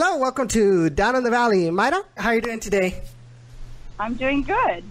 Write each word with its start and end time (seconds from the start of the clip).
Hello, 0.00 0.16
welcome 0.16 0.46
to 0.46 0.90
Down 0.90 1.16
in 1.16 1.24
the 1.24 1.30
Valley. 1.30 1.70
Mayra, 1.70 2.04
how 2.16 2.28
are 2.28 2.36
you 2.36 2.40
doing 2.40 2.60
today? 2.60 3.02
I'm 3.98 4.14
doing 4.14 4.44
good. 4.44 4.84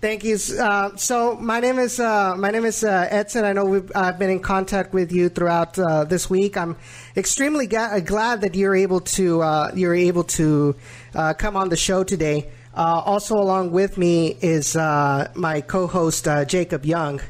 Thank 0.00 0.24
you. 0.24 0.36
Uh, 0.60 0.96
so 0.96 1.36
my 1.36 1.60
name 1.60 1.78
is 1.78 2.00
uh, 2.00 2.34
my 2.36 2.50
name 2.50 2.64
is 2.64 2.82
uh, 2.82 3.06
Edson. 3.10 3.44
I 3.44 3.52
know 3.52 3.64
we've 3.64 3.92
I've 3.94 4.18
been 4.18 4.30
in 4.30 4.40
contact 4.40 4.92
with 4.92 5.12
you 5.12 5.28
throughout 5.28 5.78
uh, 5.78 6.02
this 6.02 6.28
week. 6.28 6.56
I'm 6.56 6.74
extremely 7.16 7.68
ga- 7.68 8.00
glad 8.00 8.40
that 8.40 8.56
you're 8.56 8.74
able 8.74 9.02
to 9.14 9.40
uh, 9.40 9.70
you're 9.72 9.94
able 9.94 10.24
to 10.24 10.74
uh, 11.14 11.34
come 11.34 11.56
on 11.56 11.68
the 11.68 11.76
show 11.76 12.02
today. 12.02 12.50
also, 12.74 13.36
along 13.36 13.70
with 13.70 13.96
me 13.96 14.36
is 14.40 14.74
my 14.74 15.62
co-host 15.64 16.26
Jacob 16.48 16.84
Young. 16.84 17.20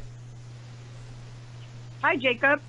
Hi, 2.01 2.15
Jacob. 2.15 2.61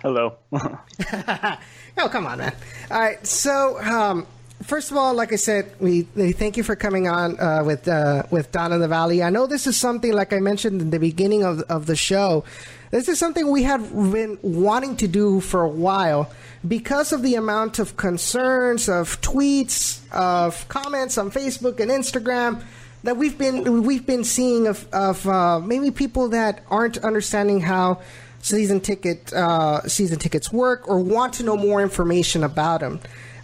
Hello. 0.00 0.36
oh, 1.98 2.08
come 2.08 2.26
on, 2.26 2.38
man. 2.38 2.54
All 2.90 3.00
right. 3.00 3.26
So, 3.26 3.80
um, 3.80 4.26
first 4.62 4.90
of 4.90 4.96
all, 4.96 5.14
like 5.14 5.32
I 5.32 5.36
said, 5.36 5.74
we, 5.80 6.06
we 6.14 6.32
thank 6.32 6.56
you 6.56 6.62
for 6.62 6.76
coming 6.76 7.08
on 7.08 7.38
uh, 7.40 7.62
with 7.64 7.88
uh, 7.88 8.24
with 8.30 8.52
Down 8.52 8.72
in 8.72 8.80
the 8.80 8.88
Valley. 8.88 9.22
I 9.22 9.30
know 9.30 9.46
this 9.46 9.66
is 9.66 9.76
something, 9.76 10.12
like 10.12 10.32
I 10.32 10.40
mentioned 10.40 10.80
in 10.80 10.90
the 10.90 11.00
beginning 11.00 11.44
of 11.44 11.60
of 11.62 11.86
the 11.86 11.96
show, 11.96 12.44
this 12.90 13.08
is 13.08 13.18
something 13.18 13.50
we 13.50 13.62
have 13.62 13.90
been 13.90 14.38
wanting 14.42 14.96
to 14.98 15.08
do 15.08 15.40
for 15.40 15.62
a 15.62 15.68
while 15.68 16.30
because 16.66 17.12
of 17.12 17.22
the 17.22 17.34
amount 17.34 17.78
of 17.78 17.96
concerns, 17.96 18.88
of 18.88 19.20
tweets, 19.20 20.00
of 20.12 20.68
comments 20.68 21.18
on 21.18 21.30
Facebook 21.30 21.80
and 21.80 21.90
Instagram 21.90 22.62
that 23.04 23.16
we've 23.16 23.36
been 23.36 23.82
we've 23.82 24.06
been 24.06 24.24
seeing 24.24 24.66
of 24.66 24.86
of 24.92 25.26
uh, 25.26 25.58
maybe 25.60 25.90
people 25.90 26.28
that 26.28 26.62
aren't 26.70 26.98
understanding 26.98 27.60
how 27.60 28.00
season 28.42 28.80
ticket 28.80 29.32
uh, 29.32 29.80
season 29.88 30.18
tickets 30.18 30.52
work 30.52 30.86
or 30.88 30.98
want 30.98 31.32
to 31.34 31.42
know 31.44 31.56
more 31.56 31.80
information 31.80 32.44
about 32.44 32.80
them. 32.80 33.00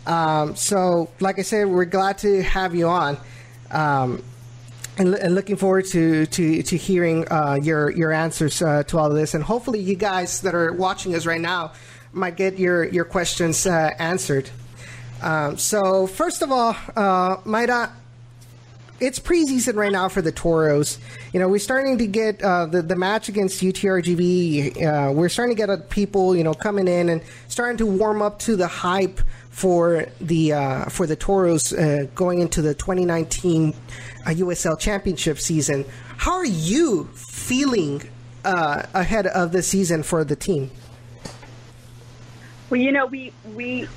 Um, 0.06 0.56
so, 0.56 1.10
like 1.20 1.38
I 1.38 1.42
said, 1.42 1.68
we're 1.68 1.84
glad 1.84 2.18
to 2.18 2.42
have 2.42 2.74
you 2.74 2.88
on, 2.88 3.18
um, 3.70 4.22
and, 4.96 5.14
and, 5.14 5.34
looking 5.34 5.56
forward 5.56 5.86
to 5.86 6.26
to, 6.26 6.62
to 6.62 6.76
hearing 6.76 7.26
uh, 7.30 7.58
your 7.62 7.90
your 7.90 8.12
answers 8.12 8.60
uh, 8.60 8.82
to 8.84 8.98
all 8.98 9.06
of 9.06 9.14
this. 9.14 9.34
And 9.34 9.44
hopefully, 9.44 9.80
you 9.80 9.96
guys 9.96 10.40
that 10.42 10.54
are 10.54 10.72
watching 10.72 11.14
us 11.14 11.26
right 11.26 11.40
now 11.40 11.72
might 12.12 12.36
get 12.36 12.58
your 12.58 12.84
your 12.84 13.04
questions 13.04 13.66
uh, 13.66 13.90
answered. 13.98 14.50
Um, 15.20 15.58
so, 15.58 16.06
first 16.06 16.42
of 16.42 16.52
all, 16.52 16.74
uh, 16.96 17.36
Mayra, 17.38 17.90
it's 19.00 19.18
preseason 19.18 19.76
right 19.76 19.92
now 19.92 20.08
for 20.08 20.22
the 20.22 20.32
Toros. 20.32 20.98
You 21.32 21.40
know, 21.40 21.48
we're 21.48 21.58
starting 21.58 21.98
to 21.98 22.06
get 22.06 22.42
uh, 22.42 22.66
the 22.66 22.82
the 22.82 22.96
match 22.96 23.28
against 23.28 23.62
UTRGV. 23.62 24.76
Uh, 24.82 25.12
we're 25.12 25.28
starting 25.28 25.54
to 25.54 25.60
get 25.60 25.70
uh, 25.70 25.78
people, 25.88 26.34
you 26.34 26.44
know, 26.44 26.54
coming 26.54 26.88
in 26.88 27.08
and 27.08 27.22
starting 27.48 27.76
to 27.78 27.86
warm 27.86 28.22
up 28.22 28.38
to 28.40 28.56
the 28.56 28.66
hype 28.66 29.20
for 29.50 30.06
the 30.20 30.52
uh, 30.52 30.84
for 30.86 31.06
the 31.06 31.16
Toros 31.16 31.72
uh, 31.72 32.06
going 32.14 32.40
into 32.40 32.62
the 32.62 32.74
2019 32.74 33.74
USL 34.26 34.72
uh, 34.72 34.76
Championship 34.76 35.38
season. 35.38 35.84
How 36.16 36.32
are 36.32 36.44
you 36.44 37.04
feeling 37.14 38.02
ahead 38.44 39.26
of 39.26 39.52
the 39.52 39.62
season 39.62 40.02
for 40.02 40.24
the 40.24 40.34
team? 40.34 40.70
Well, 42.70 42.80
you 42.80 42.92
know, 42.92 43.06
we 43.06 43.32
we 43.54 43.88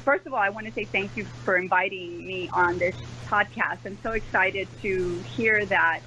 first 0.00 0.26
of 0.26 0.34
all, 0.34 0.40
I 0.40 0.48
want 0.48 0.66
to 0.66 0.72
say 0.72 0.84
thank 0.84 1.16
you 1.16 1.24
for 1.44 1.56
inviting 1.56 2.26
me 2.26 2.48
on 2.52 2.78
this 2.78 2.96
podcast. 3.26 3.78
I'm 3.84 3.98
so 4.02 4.12
excited 4.12 4.68
to 4.82 5.18
hear 5.36 5.64
that 5.66 6.00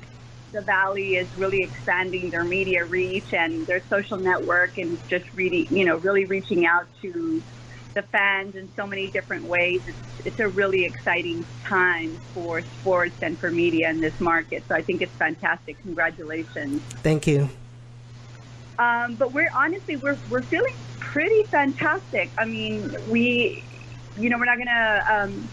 the 0.51 0.61
Valley 0.61 1.15
is 1.15 1.27
really 1.37 1.63
expanding 1.63 2.29
their 2.29 2.43
media 2.43 2.85
reach 2.85 3.33
and 3.33 3.65
their 3.65 3.81
social 3.89 4.17
network 4.17 4.77
and 4.77 4.97
just 5.07 5.25
really, 5.33 5.67
you 5.71 5.85
know, 5.85 5.97
really 5.97 6.25
reaching 6.25 6.65
out 6.65 6.87
to 7.01 7.41
the 7.93 8.01
fans 8.01 8.55
in 8.55 8.69
so 8.75 8.85
many 8.87 9.07
different 9.07 9.45
ways. 9.45 9.81
It's, 9.87 10.25
it's 10.25 10.39
a 10.39 10.47
really 10.47 10.85
exciting 10.85 11.45
time 11.65 12.15
for 12.33 12.61
sports 12.61 13.15
and 13.21 13.37
for 13.37 13.51
media 13.51 13.89
in 13.89 13.99
this 13.99 14.19
market. 14.19 14.63
So 14.67 14.75
I 14.75 14.81
think 14.81 15.01
it's 15.01 15.13
fantastic. 15.13 15.81
Congratulations. 15.81 16.81
Thank 17.01 17.27
you. 17.27 17.49
Um, 18.79 19.15
but 19.15 19.33
we're 19.33 19.51
honestly 19.53 19.97
we're 19.97 20.17
we're 20.29 20.41
feeling 20.41 20.73
pretty 20.99 21.43
fantastic. 21.43 22.31
I 22.39 22.45
mean, 22.45 22.95
we, 23.07 23.63
you 24.17 24.29
know, 24.29 24.37
we're 24.37 24.45
not 24.45 24.57
gonna. 24.57 25.03
Um, 25.11 25.49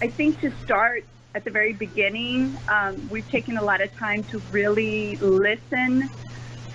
I 0.00 0.08
think 0.08 0.40
to 0.40 0.52
start 0.64 1.04
at 1.34 1.44
the 1.44 1.50
very 1.50 1.72
beginning, 1.72 2.56
um, 2.68 3.08
we've 3.10 3.28
taken 3.28 3.56
a 3.56 3.62
lot 3.62 3.82
of 3.82 3.94
time 3.96 4.24
to 4.24 4.38
really 4.50 5.16
listen 5.16 6.10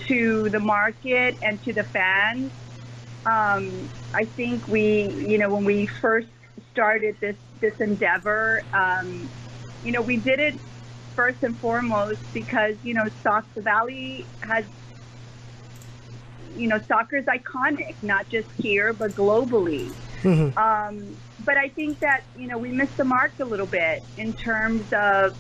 to 0.08 0.50
the 0.50 0.60
market 0.60 1.38
and 1.42 1.64
to 1.64 1.74
the 1.74 1.84
fans. 1.84 2.52
Um, 3.26 3.90
I 4.14 4.26
think 4.26 4.68
we, 4.68 5.04
you 5.28 5.38
know, 5.38 5.50
when 5.50 5.64
we 5.64 5.88
first 5.88 6.28
started 6.72 7.16
this 7.20 7.36
this 7.60 7.80
endeavor, 7.80 8.64
um, 8.74 9.30
you 9.84 9.92
know, 9.92 10.02
we 10.02 10.18
did 10.18 10.40
it 10.40 10.60
first 11.16 11.44
and 11.44 11.58
foremost 11.60 12.20
because 12.34 12.76
you 12.84 12.94
know, 12.94 13.06
Sock 13.24 13.46
Valley 13.56 14.26
has, 14.42 14.66
you 16.58 16.68
know, 16.68 16.80
soccer 16.88 17.18
is 17.18 17.26
iconic, 17.26 17.96
not 18.02 18.28
just 18.30 18.48
here 18.58 18.94
but 18.94 19.16
globally. 19.16 19.92
Mm-hmm. 20.24 20.58
Um, 20.58 21.18
but 21.44 21.58
I 21.58 21.70
think 21.70 22.00
that 22.00 22.24
you 22.38 22.48
know 22.48 22.58
we 22.58 22.70
missed 22.70 22.98
the 22.98 23.06
mark 23.06 23.34
a 23.40 23.46
little 23.46 23.66
bit 23.66 24.04
in 24.18 24.34
terms 24.34 24.92
of 24.94 25.38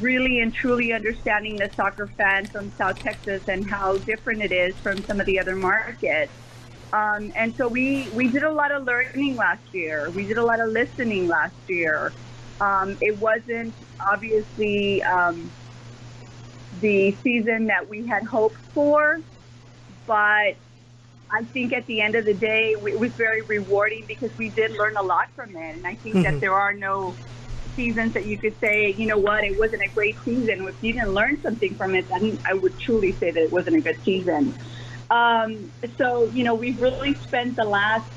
really 0.00 0.40
and 0.40 0.52
truly 0.52 0.92
understanding 0.92 1.56
the 1.56 1.70
soccer 1.76 2.06
fan 2.06 2.46
from 2.46 2.70
South 2.72 2.98
Texas 2.98 3.48
and 3.48 3.68
how 3.68 3.96
different 3.98 4.42
it 4.42 4.52
is 4.52 4.74
from 4.76 5.02
some 5.04 5.20
of 5.20 5.26
the 5.26 5.38
other 5.38 5.54
markets. 5.54 6.32
Um, 6.92 7.32
and 7.34 7.54
so 7.56 7.68
we 7.68 8.08
we 8.10 8.28
did 8.28 8.44
a 8.44 8.52
lot 8.52 8.72
of 8.72 8.84
learning 8.84 9.36
last 9.36 9.62
year. 9.72 10.10
We 10.10 10.24
did 10.24 10.38
a 10.38 10.44
lot 10.44 10.60
of 10.60 10.70
listening 10.70 11.28
last 11.28 11.56
year. 11.68 12.12
Um, 12.60 12.96
it 13.00 13.18
wasn't 13.18 13.74
obviously 14.00 15.02
um, 15.02 15.50
the 16.80 17.12
season 17.22 17.66
that 17.66 17.88
we 17.88 18.06
had 18.06 18.22
hoped 18.22 18.60
for, 18.72 19.20
but 20.06 20.54
I 21.30 21.42
think 21.42 21.72
at 21.72 21.86
the 21.86 22.00
end 22.00 22.14
of 22.14 22.24
the 22.24 22.34
day, 22.34 22.72
it 22.72 22.98
was 22.98 23.12
very 23.12 23.42
rewarding 23.42 24.04
because 24.06 24.36
we 24.38 24.50
did 24.50 24.72
learn 24.72 24.96
a 24.96 25.02
lot 25.02 25.30
from 25.30 25.56
it. 25.56 25.76
And 25.76 25.86
I 25.86 25.94
think 25.94 26.16
mm-hmm. 26.16 26.24
that 26.24 26.40
there 26.40 26.54
are 26.54 26.72
no 26.72 27.14
seasons 27.74 28.12
that 28.14 28.26
you 28.26 28.38
could 28.38 28.58
say, 28.60 28.92
you 28.92 29.06
know 29.06 29.18
what, 29.18 29.42
it 29.42 29.58
wasn't 29.58 29.82
a 29.82 29.88
great 29.88 30.16
season. 30.24 30.66
If 30.68 30.76
you 30.82 30.92
didn't 30.92 31.12
learn 31.12 31.40
something 31.42 31.74
from 31.74 31.94
it, 31.94 32.08
then 32.08 32.38
I 32.44 32.54
would 32.54 32.78
truly 32.78 33.12
say 33.12 33.30
that 33.30 33.42
it 33.42 33.50
wasn't 33.50 33.76
a 33.76 33.80
good 33.80 34.00
season. 34.04 34.54
Um, 35.10 35.70
so, 35.98 36.26
you 36.26 36.44
know, 36.44 36.54
we've 36.54 36.80
really 36.80 37.14
spent 37.14 37.56
the 37.56 37.64
last, 37.64 38.10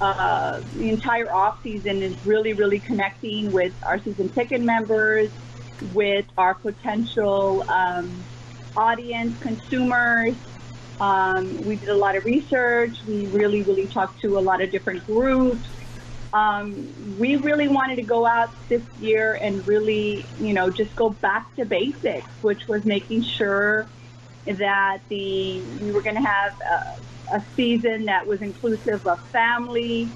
uh, 0.00 0.60
the 0.76 0.90
entire 0.90 1.32
off 1.32 1.62
season 1.62 2.02
is 2.02 2.14
really, 2.26 2.52
really 2.52 2.80
connecting 2.80 3.52
with 3.52 3.72
our 3.84 3.98
season 4.02 4.28
ticket 4.28 4.60
members, 4.60 5.30
with 5.94 6.26
our 6.36 6.54
potential 6.54 7.64
um, 7.70 8.24
audience, 8.76 9.40
consumers, 9.40 10.34
um, 11.00 11.64
we 11.64 11.76
did 11.76 11.88
a 11.88 11.96
lot 11.96 12.16
of 12.16 12.24
research. 12.24 12.94
We 13.06 13.26
really, 13.28 13.62
really 13.62 13.86
talked 13.86 14.20
to 14.20 14.38
a 14.38 14.40
lot 14.40 14.62
of 14.62 14.70
different 14.70 15.06
groups. 15.06 15.66
Um, 16.32 17.16
we 17.18 17.36
really 17.36 17.68
wanted 17.68 17.96
to 17.96 18.02
go 18.02 18.26
out 18.26 18.50
this 18.68 18.82
year 19.00 19.34
and 19.34 19.66
really, 19.66 20.26
you 20.38 20.52
know, 20.52 20.70
just 20.70 20.94
go 20.94 21.10
back 21.10 21.56
to 21.56 21.64
basics, 21.64 22.30
which 22.42 22.68
was 22.68 22.84
making 22.84 23.22
sure 23.22 23.88
that 24.46 25.00
the 25.08 25.60
we 25.80 25.90
were 25.90 26.02
going 26.02 26.16
to 26.16 26.22
have 26.22 26.52
a, 27.32 27.36
a 27.36 27.44
season 27.56 28.04
that 28.04 28.26
was 28.26 28.42
inclusive 28.42 29.04
of 29.06 29.18
family, 29.32 30.12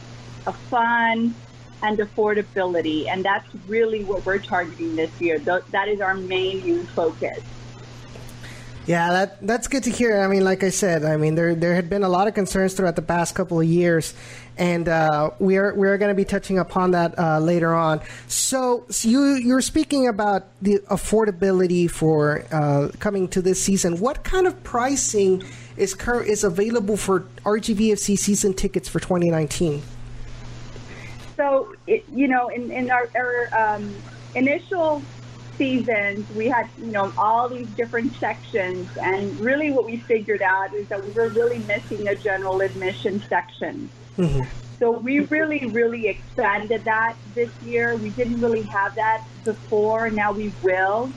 of 0.47 0.55
fun, 0.71 1.34
and 1.83 1.99
affordability. 1.99 3.09
And 3.11 3.25
that's 3.25 3.49
really 3.66 4.05
what 4.05 4.25
we're 4.25 4.39
targeting 4.39 4.95
this 4.95 5.11
year. 5.19 5.41
That 5.41 5.89
is 5.89 6.01
our 6.01 6.15
main 6.15 6.87
focus. 6.95 7.41
Yeah, 8.87 9.12
that 9.12 9.47
that's 9.47 9.67
good 9.67 9.84
to 9.84 9.91
hear. 9.91 10.21
I 10.21 10.28
mean, 10.28 10.45
like 10.45 10.62
I 10.62 10.69
said, 10.69 11.05
I 11.05 11.17
mean 11.17 11.37
there 11.37 11.55
there 11.55 11.75
had 11.75 11.89
been 11.89 12.03
a 12.03 12.09
lot 12.09 12.28
of 12.28 12.34
concerns 12.34 12.75
throughout 12.75 12.97
the 12.97 13.03
past 13.03 13.34
couple 13.34 13.59
of 13.59 13.67
years, 13.67 14.12
and 14.59 14.87
uh, 14.91 15.31
we 15.39 15.57
are 15.57 15.75
we 15.75 15.89
are 15.89 15.97
going 15.97 16.10
to 16.10 16.15
be 16.15 16.27
touching 16.27 16.59
upon 16.59 16.91
that 16.91 17.19
uh, 17.19 17.39
later 17.39 17.75
on. 17.75 18.03
So, 18.28 18.84
so, 18.91 19.09
you 19.09 19.36
you're 19.36 19.63
speaking 19.63 20.07
about 20.07 20.48
the 20.60 20.81
affordability 20.91 21.91
for 21.91 22.45
uh, 22.53 22.91
coming 22.98 23.27
to 23.28 23.41
this 23.41 23.63
season. 23.63 24.01
What 24.01 24.22
kind 24.22 24.47
of 24.47 24.63
pricing 24.65 25.42
is 25.78 25.95
cur- 25.95 26.22
is 26.22 26.45
available 26.45 26.98
for 26.98 27.21
RGVFC 27.47 28.19
season 28.19 28.53
tickets 28.53 28.87
for 28.87 29.01
2019? 29.01 29.83
So, 31.37 31.75
it, 31.87 32.04
you 32.13 32.28
know, 32.28 32.48
in 32.48 32.71
in 32.71 32.91
our, 32.91 33.09
our 33.16 33.77
um, 33.77 33.95
initial 34.34 35.03
seasons, 35.56 36.28
we 36.30 36.48
had, 36.48 36.68
you 36.78 36.86
know, 36.86 37.12
all 37.16 37.48
these 37.48 37.68
different 37.68 38.16
sections. 38.16 38.89
And 38.97 39.39
really 39.41 39.71
what 39.71 39.84
we 39.84 39.98
figured 39.98 40.42
out 40.42 40.74
is 40.74 40.89
that 40.89 41.04
we 41.04 41.12
were 41.12 41.28
really 41.28 41.59
missing 41.60 42.06
a 42.09 42.15
general 42.15 42.60
admission 42.60 43.22
section. 43.28 43.89
Mm-hmm. 44.16 44.42
So 44.78 44.91
we 44.91 45.21
really, 45.21 45.66
really 45.66 46.09
expanded 46.09 46.84
that 46.84 47.16
this 47.34 47.51
year. 47.62 47.97
We 47.97 48.10
didn't 48.10 48.41
really 48.41 48.62
have 48.62 48.95
that 48.97 49.24
before. 49.45 50.10
Now 50.10 50.33
we 50.33 50.53
will. 50.62 51.12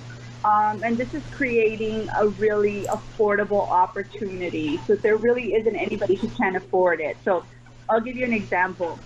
Um, 0.45 0.84
and 0.84 0.98
this 0.98 1.13
is 1.13 1.24
creating 1.31 2.07
a 2.16 2.28
really 2.28 2.86
affordable 2.86 3.68
opportunity. 3.69 4.80
So 4.88 4.95
there 4.95 5.18
really 5.18 5.56
isn't 5.56 5.75
anybody 5.75 6.16
who 6.16 6.30
can't 6.30 6.56
afford 6.56 7.01
it. 7.01 7.18
So 7.25 7.44
I'll 7.89 8.00
give 8.00 8.16
you 8.16 8.25
an 8.25 8.34
example. 8.34 9.00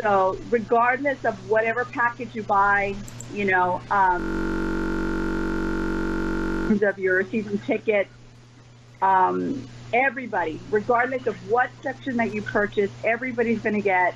So 0.00 0.38
regardless 0.48 1.18
of 1.24 1.48
whatever 1.48 1.84
package 1.84 2.34
you 2.34 2.42
buy, 2.42 2.96
you 3.32 3.44
know, 3.44 3.80
um, 3.90 4.62
of 6.82 6.98
your 6.98 7.28
season 7.30 7.58
ticket, 7.58 8.08
um, 9.02 9.68
everybody, 9.92 10.60
regardless 10.70 11.26
of 11.26 11.34
what 11.48 11.70
section 11.82 12.16
that 12.16 12.32
you 12.32 12.42
purchase, 12.42 12.90
everybody's 13.04 13.60
going 13.60 13.74
to 13.74 13.82
get 13.82 14.14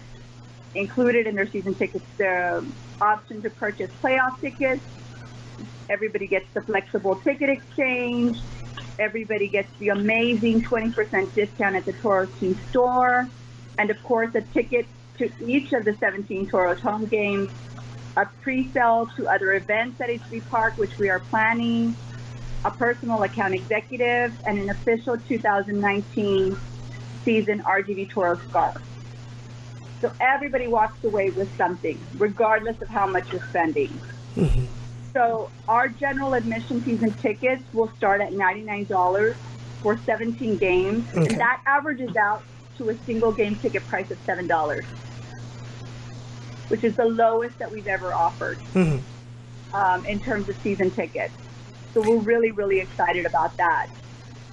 included 0.74 1.26
in 1.26 1.34
their 1.34 1.50
season 1.50 1.74
tickets 1.74 2.04
the 2.16 2.66
option 3.00 3.42
to 3.42 3.50
purchase 3.50 3.90
playoff 4.02 4.40
tickets. 4.40 4.82
Everybody 5.88 6.26
gets 6.26 6.46
the 6.54 6.62
flexible 6.62 7.16
ticket 7.16 7.50
exchange. 7.50 8.38
Everybody 8.98 9.48
gets 9.48 9.68
the 9.78 9.90
amazing 9.90 10.62
20% 10.62 11.34
discount 11.34 11.76
at 11.76 11.84
the 11.84 11.92
Toro 11.92 12.26
Team 12.26 12.58
store. 12.70 13.28
And 13.78 13.90
of 13.90 14.02
course, 14.02 14.34
a 14.34 14.40
ticket 14.40 14.86
to 15.18 15.30
each 15.46 15.72
of 15.72 15.84
the 15.84 15.94
17 15.94 16.48
Toros 16.48 16.80
home 16.80 17.06
games, 17.06 17.50
a 18.16 18.26
pre-sale 18.42 19.08
to 19.16 19.28
other 19.28 19.52
events 19.54 20.00
at 20.00 20.08
HEB 20.08 20.48
Park, 20.48 20.78
which 20.78 20.96
we 20.98 21.08
are 21.08 21.20
planning, 21.20 21.94
a 22.64 22.70
personal 22.70 23.22
account 23.22 23.54
executive, 23.54 24.32
and 24.46 24.58
an 24.58 24.70
official 24.70 25.18
2019 25.18 26.56
season 27.24 27.62
RGV 27.62 28.08
Toro 28.10 28.38
scarf. 28.48 28.82
So 30.00 30.12
everybody 30.20 30.66
walks 30.66 31.02
away 31.04 31.30
with 31.30 31.54
something, 31.56 31.98
regardless 32.18 32.80
of 32.82 32.88
how 32.88 33.06
much 33.06 33.32
you're 33.32 33.46
spending. 33.48 33.88
Mm-hmm. 34.36 34.66
So 35.12 35.50
our 35.68 35.88
general 35.88 36.34
admission 36.34 36.84
season 36.84 37.12
tickets 37.14 37.62
will 37.72 37.90
start 37.96 38.20
at 38.20 38.32
$99 38.32 39.34
for 39.82 39.98
17 40.04 40.56
games, 40.58 41.08
okay. 41.10 41.26
and 41.26 41.40
that 41.40 41.62
averages 41.66 42.14
out 42.16 42.42
to 42.78 42.90
a 42.90 42.98
single 43.04 43.32
game 43.32 43.56
ticket 43.56 43.86
price 43.86 44.10
of 44.10 44.24
$7, 44.26 44.84
which 46.68 46.84
is 46.84 46.96
the 46.96 47.04
lowest 47.04 47.58
that 47.58 47.70
we've 47.70 47.86
ever 47.86 48.12
offered 48.12 48.58
mm-hmm. 48.74 48.98
um, 49.74 50.04
in 50.06 50.18
terms 50.20 50.48
of 50.48 50.56
season 50.58 50.90
tickets. 50.90 51.34
So 51.94 52.02
we're 52.02 52.18
really, 52.18 52.50
really 52.50 52.80
excited 52.80 53.24
about 53.24 53.56
that. 53.56 53.88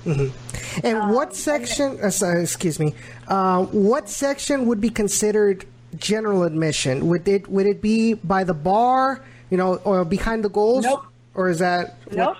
Mm-hmm. 0.06 0.86
And 0.86 0.98
um, 0.98 1.14
what 1.14 1.36
section? 1.36 2.00
Uh, 2.02 2.10
sorry, 2.10 2.42
excuse 2.42 2.80
me. 2.80 2.94
Uh, 3.28 3.66
what 3.66 4.10
section 4.10 4.66
would 4.68 4.81
be 4.81 4.90
considered 4.90 5.66
general 5.96 6.44
admission? 6.44 7.08
Would 7.08 7.28
it 7.28 7.48
would 7.48 7.66
it 7.66 7.81
be 7.81 8.14
by 8.14 8.44
the 8.44 8.54
bar? 8.54 9.24
You 9.50 9.58
know, 9.58 9.75
or 9.78 10.04
behind 10.04 10.44
the 10.44 10.50
goals? 10.50 10.84
Nope. 10.84 11.06
Or 11.36 11.50
is 11.50 11.60
that? 11.60 11.98
Nope. 12.12 12.38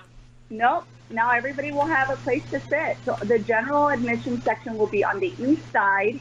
Nope. 0.50 0.84
Now 1.14 1.30
everybody 1.30 1.70
will 1.70 1.86
have 1.86 2.10
a 2.10 2.16
place 2.16 2.42
to 2.50 2.60
sit. 2.60 2.96
So 3.04 3.14
the 3.22 3.38
general 3.38 3.88
admission 3.88 4.42
section 4.42 4.76
will 4.76 4.88
be 4.88 5.04
on 5.04 5.20
the 5.20 5.32
east 5.38 5.70
side, 5.72 6.18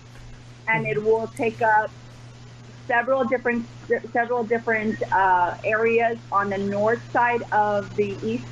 and 0.67 0.85
it 0.85 1.03
will 1.03 1.27
take 1.35 1.61
up 1.61 1.89
several 2.87 3.23
different 3.23 3.65
several 4.11 4.43
different 4.43 5.01
uh, 5.11 5.57
areas 5.63 6.17
on 6.31 6.49
the 6.49 6.57
north 6.57 7.01
side 7.11 7.41
of 7.51 7.93
the 7.95 8.15
east 8.23 8.45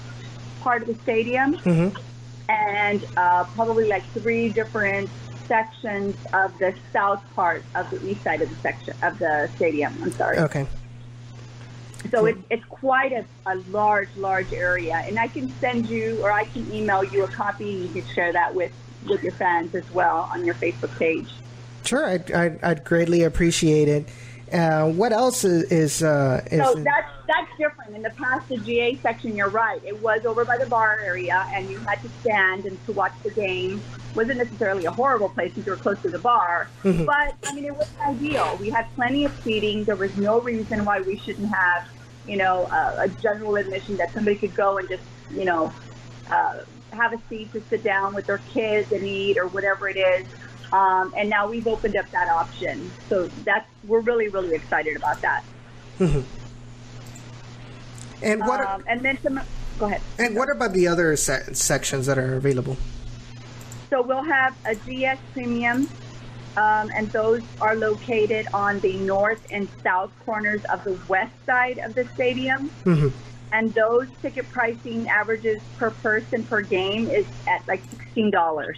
part 0.61 0.81
of 0.81 0.87
the 0.87 0.95
stadium, 1.03 1.55
mm-hmm. 1.57 1.95
and 2.49 3.05
uh, 3.17 3.43
probably 3.55 3.87
like 3.87 4.03
three 4.13 4.49
different 4.49 5.09
sections 5.47 6.15
of 6.33 6.57
the 6.59 6.73
south 6.91 7.23
part 7.35 7.63
of 7.75 7.89
the 7.91 8.09
east 8.09 8.23
side 8.23 8.41
of 8.41 8.49
the 8.49 8.55
section 8.55 8.95
of 9.03 9.19
the 9.19 9.49
stadium. 9.55 9.93
I'm 10.01 10.11
sorry. 10.11 10.39
Okay. 10.39 10.65
So 12.09 12.21
hmm. 12.21 12.27
it's, 12.27 12.39
it's 12.49 12.65
quite 12.65 13.11
a, 13.11 13.25
a 13.45 13.55
large, 13.69 14.09
large 14.15 14.51
area. 14.53 15.03
And 15.05 15.19
I 15.19 15.27
can 15.27 15.49
send 15.59 15.89
you 15.89 16.19
or 16.23 16.31
I 16.31 16.45
can 16.45 16.71
email 16.73 17.03
you 17.03 17.23
a 17.23 17.27
copy 17.27 17.73
and 17.73 17.83
you 17.83 18.01
can 18.01 18.13
share 18.13 18.33
that 18.33 18.55
with, 18.55 18.71
with 19.07 19.23
your 19.23 19.33
fans 19.33 19.75
as 19.75 19.89
well 19.91 20.29
on 20.33 20.45
your 20.45 20.55
Facebook 20.55 20.97
page. 20.97 21.27
Sure, 21.83 22.07
I'd, 22.07 22.31
I'd, 22.31 22.63
I'd 22.63 22.83
greatly 22.83 23.23
appreciate 23.23 23.87
it. 23.87 24.07
Uh, 24.51 24.91
what 24.91 25.13
else 25.13 25.45
is, 25.45 25.63
is, 25.71 26.03
uh, 26.03 26.41
is 26.51 26.61
so 26.61 26.75
that's 26.75 27.09
that's 27.27 27.57
different. 27.57 27.95
In 27.95 28.01
the 28.01 28.09
past, 28.11 28.49
the 28.49 28.57
GA 28.57 28.95
section, 28.97 29.35
you're 29.35 29.49
right. 29.49 29.81
It 29.85 30.01
was 30.01 30.25
over 30.25 30.43
by 30.43 30.57
the 30.57 30.65
bar 30.65 30.99
area, 31.01 31.47
and 31.53 31.69
you 31.69 31.77
had 31.79 32.01
to 32.01 32.09
stand 32.19 32.65
and 32.65 32.85
to 32.85 32.91
watch 32.91 33.13
the 33.23 33.31
game. 33.31 33.81
wasn't 34.13 34.39
necessarily 34.39 34.85
a 34.85 34.91
horrible 34.91 35.29
place 35.29 35.53
since 35.53 35.65
you 35.65 35.71
were 35.71 35.77
close 35.77 36.01
to 36.01 36.09
the 36.09 36.19
bar, 36.19 36.67
mm-hmm. 36.83 37.05
but 37.05 37.33
I 37.45 37.53
mean, 37.53 37.63
it 37.63 37.75
was 37.75 37.89
ideal. 38.05 38.57
We 38.59 38.69
had 38.69 38.93
plenty 38.95 39.23
of 39.23 39.33
seating. 39.41 39.85
There 39.85 39.95
was 39.95 40.15
no 40.17 40.41
reason 40.41 40.83
why 40.83 40.99
we 40.99 41.17
shouldn't 41.17 41.49
have, 41.53 41.87
you 42.27 42.35
know, 42.35 42.65
a, 42.65 43.03
a 43.03 43.07
general 43.07 43.55
admission 43.55 43.95
that 43.97 44.11
somebody 44.11 44.35
could 44.35 44.53
go 44.53 44.79
and 44.79 44.89
just, 44.89 45.03
you 45.31 45.45
know, 45.45 45.71
uh, 46.29 46.59
have 46.91 47.13
a 47.13 47.21
seat 47.29 47.53
to 47.53 47.61
sit 47.69 47.83
down 47.83 48.13
with 48.13 48.25
their 48.25 48.39
kids 48.53 48.91
and 48.91 49.03
eat 49.03 49.37
or 49.37 49.47
whatever 49.47 49.87
it 49.87 49.97
is. 49.97 50.27
Um, 50.73 51.13
and 51.17 51.29
now 51.29 51.49
we've 51.49 51.67
opened 51.67 51.95
up 51.95 52.09
that 52.11 52.29
option. 52.29 52.91
So 53.09 53.27
that's 53.43 53.67
we're 53.87 53.99
really 53.99 54.29
really 54.29 54.55
excited 54.55 54.95
about 54.95 55.21
that. 55.21 55.43
Mm-hmm. 55.99 56.21
And 58.23 58.41
what? 58.41 58.65
Um, 58.65 58.83
and 58.87 59.01
then 59.01 59.17
some. 59.21 59.39
Go 59.79 59.87
ahead. 59.87 60.01
And 60.19 60.35
what 60.35 60.49
about 60.49 60.73
the 60.73 60.87
other 60.87 61.15
se- 61.15 61.53
sections 61.53 62.05
that 62.05 62.17
are 62.17 62.35
available? 62.35 62.77
So 63.89 64.01
we'll 64.01 64.23
have 64.23 64.55
a 64.65 64.75
GS 64.75 65.19
Premium, 65.33 65.89
um, 66.55 66.91
and 66.95 67.11
those 67.11 67.41
are 67.59 67.75
located 67.75 68.47
on 68.53 68.79
the 68.79 68.95
north 68.97 69.45
and 69.51 69.67
south 69.83 70.11
corners 70.25 70.63
of 70.65 70.83
the 70.83 70.97
west 71.07 71.33
side 71.45 71.79
of 71.79 71.95
the 71.95 72.05
stadium. 72.13 72.69
Mm-hmm. 72.85 73.09
And 73.53 73.73
those 73.73 74.07
ticket 74.21 74.49
pricing 74.49 75.09
averages 75.09 75.61
per 75.77 75.89
person 75.89 76.43
per 76.43 76.61
game 76.61 77.09
is 77.09 77.25
at 77.47 77.67
like 77.67 77.81
sixteen 77.89 78.31
dollars. 78.31 78.77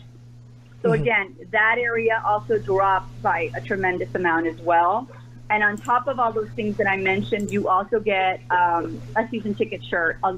So 0.84 0.90
mm-hmm. 0.90 1.02
again, 1.02 1.36
that 1.52 1.78
area 1.80 2.22
also 2.26 2.60
drops 2.60 3.10
by 3.22 3.50
a 3.56 3.62
tremendous 3.62 4.14
amount 4.14 4.48
as 4.48 4.60
well. 4.60 5.08
And 5.50 5.64
on 5.64 5.78
top 5.78 6.08
of 6.08 6.20
all 6.20 6.32
those 6.32 6.50
things 6.52 6.78
that 6.78 6.88
I 6.88 6.98
mentioned, 6.98 7.52
you 7.52 7.68
also 7.68 8.00
get 8.00 8.42
um, 8.52 9.02
a 9.16 9.28
season 9.30 9.56
ticket 9.56 9.84
shirt 9.84 10.18
uh, 10.24 10.38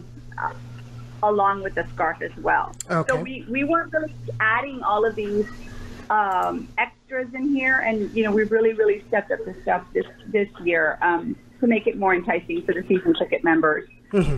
along 1.23 1.63
with 1.63 1.75
the 1.75 1.87
scarf 1.93 2.21
as 2.21 2.35
well. 2.37 2.75
Okay. 2.89 3.09
So 3.09 3.21
we, 3.21 3.45
we 3.49 3.63
weren't 3.63 3.91
really 3.91 4.13
adding 4.39 4.83
all 4.83 5.05
of 5.05 5.15
these 5.15 5.47
um, 6.09 6.67
extras 6.77 7.33
in 7.33 7.49
here, 7.49 7.79
and 7.79 8.13
you 8.15 8.23
know 8.23 8.31
we 8.31 8.43
really 8.43 8.73
really 8.73 9.03
stepped 9.07 9.31
up 9.31 9.43
the 9.45 9.55
stuff 9.61 9.85
this 9.93 10.05
this 10.27 10.49
year 10.63 10.97
um, 11.01 11.35
to 11.59 11.67
make 11.67 11.87
it 11.87 11.97
more 11.97 12.13
enticing 12.13 12.61
for 12.63 12.73
the 12.73 12.83
season 12.87 13.13
ticket 13.15 13.43
members. 13.43 13.89
Mm-hmm. 14.11 14.37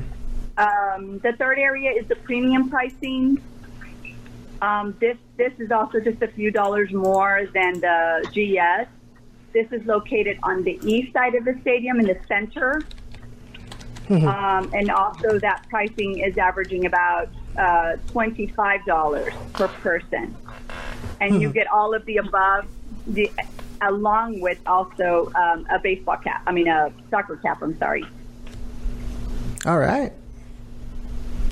Um, 0.57 1.19
the 1.19 1.33
third 1.33 1.59
area 1.59 1.92
is 1.92 2.07
the 2.07 2.15
premium 2.15 2.69
pricing. 2.69 3.42
Um, 4.62 4.95
this 5.00 5.18
this 5.38 5.54
is 5.59 5.71
also 5.71 6.00
just 6.00 6.21
a 6.21 6.27
few 6.27 6.51
dollars 6.51 6.92
more 6.92 7.48
than 7.54 7.80
the 7.80 8.27
GS. 8.31 8.89
This 9.54 9.71
is 9.71 9.86
located 9.86 10.39
on 10.44 10.64
the 10.64 10.80
east 10.83 11.14
side 11.14 11.35
of 11.35 11.45
the 11.45 11.57
stadium 11.61 11.99
in 11.99 12.07
the 12.07 12.19
center. 12.28 12.81
Mm-hmm. 14.09 14.28
Um, 14.28 14.71
and 14.73 14.90
also 14.90 15.37
that 15.40 15.66
pricing 15.69 16.19
is 16.19 16.37
averaging 16.37 16.85
about 16.85 17.30
uh, 17.57 17.97
$25 18.07 19.54
per 19.54 19.68
person. 19.68 20.35
And 21.19 21.33
mm-hmm. 21.33 21.42
you 21.42 21.49
get 21.52 21.68
all 21.68 21.94
of 21.94 22.06
the 22.06 22.18
above, 22.18 22.68
the, 23.07 23.30
along 23.81 24.40
with 24.40 24.59
also 24.66 25.31
um, 25.35 25.68
a 25.69 25.80
baseball 25.80 26.18
cap, 26.18 26.44
I 26.47 26.52
mean 26.52 26.68
a 26.68 26.92
soccer 27.09 27.35
cap, 27.37 27.61
I'm 27.61 27.78
sorry. 27.78 28.06
All 29.66 29.80
right. 29.80 30.14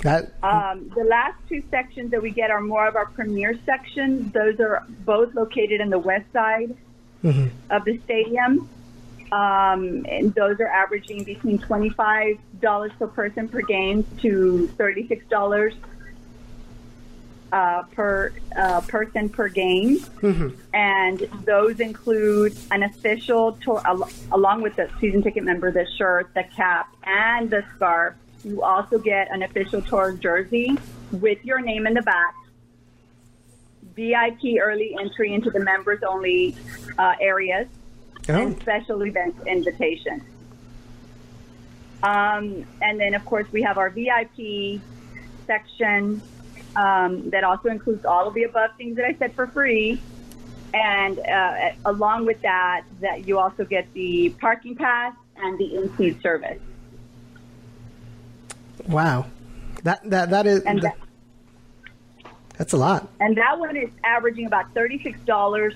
That, 0.06 0.34
um, 0.44 0.92
the 0.96 1.04
last 1.04 1.36
two 1.50 1.64
sections 1.72 2.12
that 2.12 2.22
we 2.22 2.30
get 2.30 2.52
are 2.52 2.62
more 2.62 2.88
of 2.88 2.96
our 2.96 3.08
premier 3.08 3.60
sections. 3.66 4.32
Those 4.34 4.60
are 4.60 4.84
both 5.04 5.34
located 5.34 5.82
in 5.82 5.90
the 5.90 5.98
west 5.98 6.32
side 6.32 6.78
mm-hmm. 7.24 7.48
of 7.72 7.86
the 7.86 8.00
stadium. 8.04 8.70
Um, 9.32 10.06
and 10.08 10.32
those 10.36 10.60
are 10.60 10.68
averaging 10.68 11.24
between 11.24 11.58
$25 11.58 12.38
per 13.00 13.08
person 13.08 13.50
per 13.50 13.62
game 13.62 14.06
to 14.22 14.70
$36 14.78 15.76
uh, 17.52 17.84
per 17.94 18.32
uh, 18.56 18.82
person 18.82 19.28
per 19.28 19.48
game. 19.48 19.98
Mm-hmm. 19.98 20.50
And 20.76 21.20
those 21.46 21.80
include 21.80 22.56
an 22.70 22.84
official 22.84 23.54
tour, 23.54 23.82
al- 23.84 24.12
along 24.32 24.62
with 24.62 24.76
the 24.76 24.88
season 25.02 25.24
ticket 25.24 25.44
member, 25.44 25.72
the 25.72 25.88
shirt, 25.98 26.32
the 26.36 26.44
cap, 26.56 26.94
and 27.04 27.50
the 27.50 27.64
scarf 27.76 28.14
you 28.46 28.62
also 28.62 29.00
get 29.00 29.32
an 29.32 29.42
official 29.42 29.82
Toro 29.82 30.16
jersey 30.16 30.78
with 31.12 31.44
your 31.44 31.60
name 31.60 31.88
in 31.88 31.96
the 31.96 32.04
back, 32.04 32.36
VIP 33.96 34.60
early 34.62 34.96
entry 35.00 35.34
into 35.34 35.50
the 35.50 35.60
members 35.60 36.04
only 36.08 36.56
uh, 37.00 37.16
areas, 37.20 37.68
oh. 38.30 38.34
and 38.34 38.62
special 38.62 39.04
event 39.04 39.36
invitation. 39.48 40.22
Um, 42.04 42.68
and 42.84 43.00
then, 43.00 43.16
of 43.16 43.25
course, 43.25 43.48
we 43.52 43.64
have 43.64 43.80
our 43.80 43.90
VIP 43.90 44.80
section 45.48 46.22
um, 46.75 47.30
that 47.32 47.44
also 47.44 47.70
includes 47.70 48.06
all 48.06 48.28
of 48.28 48.36
the 48.36 48.44
above 48.44 48.72
things 48.78 48.96
that 48.98 49.06
I 49.06 49.16
said 49.16 49.34
for 49.34 49.48
free. 49.48 50.00
And 50.72 51.18
uh, 51.18 51.72
along 51.86 52.28
with 52.28 52.42
that, 52.44 52.84
that 53.02 53.28
you 53.28 53.40
also 53.40 53.66
get 53.66 53.92
the 53.94 54.30
parking 54.40 54.75
pass 54.75 55.16
and 55.38 55.58
the 55.58 55.78
in-seat 55.78 56.22
service. 56.22 56.60
Wow, 58.88 59.25
that 59.84 60.08
that 60.10 60.30
that 60.30 60.48
is 60.48 60.63
and 60.63 60.82
that, 60.82 60.98
that's 62.58 62.74
a 62.74 62.77
lot. 62.77 63.08
And 63.20 63.38
that 63.38 63.60
one 63.60 63.75
is 63.75 63.89
averaging 64.04 64.46
about 64.46 64.74
thirty 64.74 65.01
six 65.01 65.20
dollars 65.22 65.74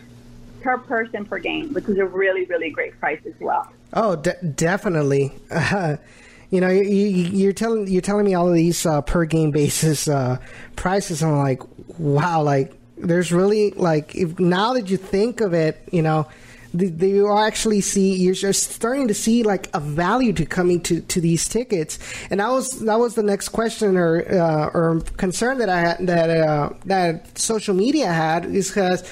per 0.62 0.78
person 0.78 1.26
per 1.26 1.40
game, 1.40 1.74
which 1.74 1.86
is 1.86 1.98
a 1.98 2.06
really 2.06 2.46
really 2.46 2.70
great 2.70 3.00
price 3.00 3.22
as 3.26 3.34
well. 3.40 3.72
Oh, 3.94 4.16
de- 4.16 4.42
definitely. 4.44 5.32
Uh, 5.50 5.98
you 6.50 6.62
know, 6.62 6.70
you, 6.70 7.50
are 7.50 7.54
telling 7.54 7.88
you're 7.88 8.02
telling 8.02 8.26
me 8.26 8.34
all 8.34 8.48
of 8.48 8.56
these 8.56 8.86
uh, 8.86 9.02
per 9.02 9.26
game 9.26 9.52
basis 9.52 10.08
uh, 10.08 10.38
prices. 10.76 11.22
I'm 11.22 11.38
like, 11.38 11.62
wow, 12.00 12.42
like 12.42 12.74
there's 12.98 13.32
really 13.32 13.72
like 13.72 14.16
if 14.16 14.40
now 14.40 14.74
that 14.74 14.90
you 14.90 14.98
think 14.98 15.42
of 15.42 15.54
it, 15.54 15.82
you 15.92 16.02
know, 16.02 16.28
you 16.74 17.36
actually 17.36 17.82
see 17.82 18.16
you're 18.16 18.54
starting 18.54 19.08
to 19.08 19.14
see 19.14 19.44
like 19.44 19.70
a 19.74 19.80
value 19.80 20.34
to 20.34 20.46
coming 20.46 20.82
to, 20.82 21.02
to 21.02 21.22
these 21.22 21.48
tickets, 21.48 22.00
and 22.30 22.40
that 22.40 22.50
was 22.50 22.80
that 22.82 23.00
was 23.00 23.16
the 23.16 23.24
next 23.24 23.50
question 23.50 23.98
or 23.98 24.22
uh, 24.32 24.70
or 24.74 25.02
concern 25.18 25.58
that 25.60 25.70
I 25.70 25.80
had 25.80 26.08
that 26.08 26.30
uh, 26.30 26.70
that 26.86 27.38
social 27.38 27.76
media 27.76 28.12
had 28.12 28.46
is 28.46 28.70
because 28.70 29.04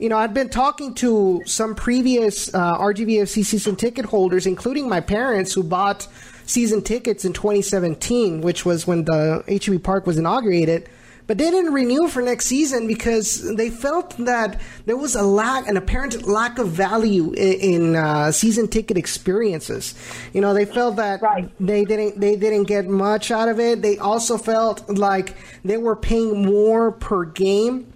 you 0.00 0.08
know, 0.08 0.16
I've 0.16 0.32
been 0.32 0.48
talking 0.48 0.94
to 0.94 1.42
some 1.44 1.74
previous 1.74 2.52
uh, 2.54 2.92
season 3.26 3.76
ticket 3.76 4.06
holders, 4.06 4.46
including 4.46 4.88
my 4.88 5.00
parents 5.00 5.52
who 5.52 5.62
bought 5.62 6.08
season 6.46 6.80
tickets 6.82 7.26
in 7.26 7.34
2017, 7.34 8.40
which 8.40 8.64
was 8.64 8.86
when 8.86 9.04
the 9.04 9.44
HEB 9.46 9.82
Park 9.82 10.06
was 10.06 10.16
inaugurated. 10.16 10.88
But 11.26 11.38
they 11.38 11.50
didn't 11.50 11.72
renew 11.72 12.08
for 12.08 12.22
next 12.22 12.46
season 12.46 12.86
because 12.86 13.54
they 13.56 13.70
felt 13.70 14.16
that 14.18 14.60
there 14.86 14.96
was 14.96 15.14
a 15.14 15.22
lack, 15.22 15.68
an 15.68 15.76
apparent 15.76 16.26
lack 16.26 16.58
of 16.58 16.68
value 16.68 17.32
in, 17.32 17.52
in 17.60 17.96
uh, 17.96 18.32
season 18.32 18.68
ticket 18.68 18.96
experiences. 18.96 19.94
You 20.32 20.40
know, 20.40 20.54
they 20.54 20.64
felt 20.64 20.96
that 20.96 21.22
right. 21.22 21.50
they 21.60 21.84
didn't 21.84 22.20
they 22.20 22.36
didn't 22.36 22.64
get 22.64 22.86
much 22.86 23.30
out 23.30 23.48
of 23.48 23.60
it. 23.60 23.82
They 23.82 23.98
also 23.98 24.38
felt 24.38 24.88
like 24.88 25.36
they 25.64 25.76
were 25.76 25.96
paying 25.96 26.44
more 26.44 26.90
per 26.92 27.24
game 27.24 27.92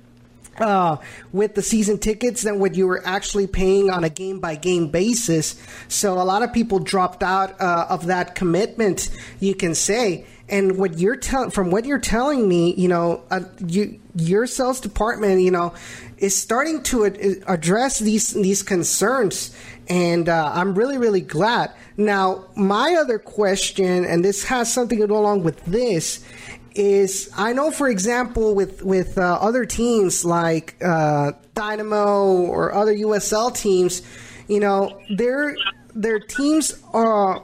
uh, 0.59 0.97
with 1.33 1.55
the 1.55 1.63
season 1.63 1.99
tickets 1.99 2.43
than 2.43 2.59
what 2.59 2.75
you 2.75 2.87
were 2.87 3.05
actually 3.07 3.47
paying 3.47 3.91
on 3.91 4.05
a 4.05 4.11
game 4.11 4.41
by 4.41 4.55
game 4.57 4.89
basis. 4.89 5.61
So 5.89 6.15
a 6.15 6.25
lot 6.25 6.43
of 6.43 6.53
people 6.53 6.79
dropped 6.79 7.23
out 7.23 7.61
uh, 7.61 7.87
of 7.89 8.07
that 8.07 8.35
commitment, 8.35 9.11
you 9.41 9.55
can 9.55 9.75
say. 9.75 10.27
And 10.49 10.77
what 10.77 10.99
you're 10.99 11.17
telling, 11.17 11.51
from 11.51 11.71
what 11.71 11.87
you're 11.87 11.99
telling 11.99 12.47
me, 12.47 12.75
you 12.75 12.87
know, 12.87 13.23
uh, 13.31 13.41
you, 13.67 13.99
your 14.15 14.47
sales 14.47 14.79
department, 14.79 15.41
you 15.41 15.51
know, 15.51 15.73
is 16.19 16.37
starting 16.37 16.83
to 16.85 17.07
ad- 17.07 17.19
address 17.47 17.99
these 17.99 18.35
these 18.35 18.63
concerns, 18.63 19.57
and 19.89 20.29
uh, 20.29 20.53
I'm 20.55 20.75
really 20.75 20.99
really 20.99 21.23
glad. 21.23 21.73
Now, 21.97 22.45
my 22.57 22.95
other 22.95 23.19
question, 23.19 24.05
and 24.05 24.25
this 24.25 24.45
has 24.45 24.73
something 24.73 25.01
to 25.01 25.07
go 25.07 25.19
along 25.19 25.45
with 25.45 25.65
this, 25.65 26.23
is 26.75 27.31
I 27.37 27.53
know, 27.53 27.71
for 27.71 27.89
example, 27.89 28.55
with 28.55 28.83
with 28.83 29.17
uh, 29.19 29.39
other 29.41 29.65
teams 29.65 30.25
like 30.25 30.77
uh, 30.85 31.33
Dynamo 31.55 32.27
or 32.27 32.75
other 32.75 32.95
USL 32.95 33.55
teams, 33.55 34.03
you 34.49 34.61
know, 34.61 35.01
their 35.11 35.57
their 35.95 36.19
teams 36.19 36.83
are 36.93 37.43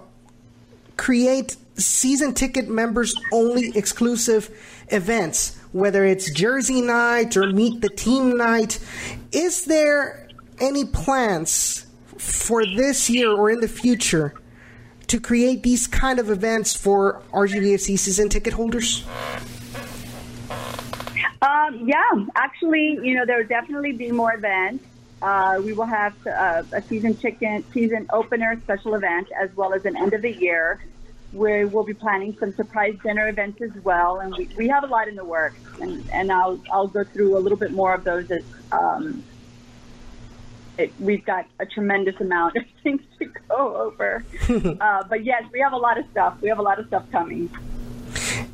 create 0.97 1.57
season 1.77 2.35
ticket 2.35 2.69
members 2.69 3.15
only 3.33 3.73
exclusive 3.77 4.51
events, 4.89 5.57
whether 5.73 6.05
it's 6.05 6.31
Jersey 6.31 6.83
Night 6.83 7.37
or 7.37 7.47
Meet 7.47 7.81
the 7.81 7.89
Team 7.89 8.37
Night. 8.37 8.79
Is 9.33 9.65
there 9.65 10.29
any 10.59 10.85
plans 10.85 11.87
for 12.19 12.67
this 12.67 13.09
year 13.09 13.31
or 13.31 13.51
in 13.51 13.61
the 13.61 13.69
future 13.69 14.35
to 15.11 15.19
create 15.19 15.65
these 15.65 15.89
kind 15.89 16.21
of 16.21 16.31
events 16.31 16.73
for 16.73 17.21
RGVFC 17.33 17.99
season 17.99 18.29
ticket 18.29 18.53
holders? 18.53 19.05
Um, 21.43 21.89
yeah, 21.89 22.27
actually, 22.37 22.97
you 23.03 23.17
know, 23.17 23.27
there 23.27 23.39
will 23.39 23.49
definitely 23.49 23.91
be 23.91 24.13
more 24.13 24.33
events. 24.33 24.85
Uh, 25.21 25.61
we 25.65 25.73
will 25.73 25.87
have 25.87 26.15
uh, 26.29 26.63
a 26.73 26.81
season 26.83 27.19
chicken 27.19 27.65
season 27.73 28.07
opener 28.13 28.59
special 28.61 28.95
event 28.95 29.27
as 29.39 29.55
well 29.57 29.75
as 29.75 29.85
an 29.85 29.97
end 29.97 30.15
of 30.15 30.23
the 30.23 30.33
year. 30.33 30.81
We 31.33 31.65
will 31.65 31.85
be 31.85 31.95
planning 31.95 32.37
some 32.39 32.53
surprise 32.53 32.97
dinner 33.03 33.29
events 33.29 33.61
as 33.63 33.75
well, 33.83 34.21
and 34.21 34.33
we, 34.37 34.49
we 34.57 34.69
have 34.69 34.85
a 34.85 34.87
lot 34.87 35.09
in 35.09 35.17
the 35.17 35.25
works. 35.25 35.59
And, 35.81 36.09
and 36.13 36.31
I'll 36.31 36.61
I'll 36.73 36.87
go 36.87 37.03
through 37.03 37.37
a 37.37 37.41
little 37.41 37.59
bit 37.59 37.73
more 37.73 37.93
of 37.93 38.05
those 38.05 38.31
as 38.31 38.45
um, 38.71 39.25
it, 40.81 40.93
we've 40.99 41.25
got 41.25 41.47
a 41.59 41.67
tremendous 41.67 42.21
amount 42.21 42.57
of 42.57 42.65
things 42.83 43.03
to 43.19 43.27
go 43.49 43.77
over. 43.77 44.25
uh, 44.81 45.05
but 45.09 45.25
yes, 45.25 45.45
we 45.53 45.61
have 45.61 45.73
a 45.73 45.77
lot 45.77 45.99
of 45.99 46.05
stuff. 46.11 46.41
We 46.41 46.49
have 46.49 46.59
a 46.59 46.63
lot 46.63 46.79
of 46.79 46.87
stuff 46.87 47.05
coming. 47.13 47.51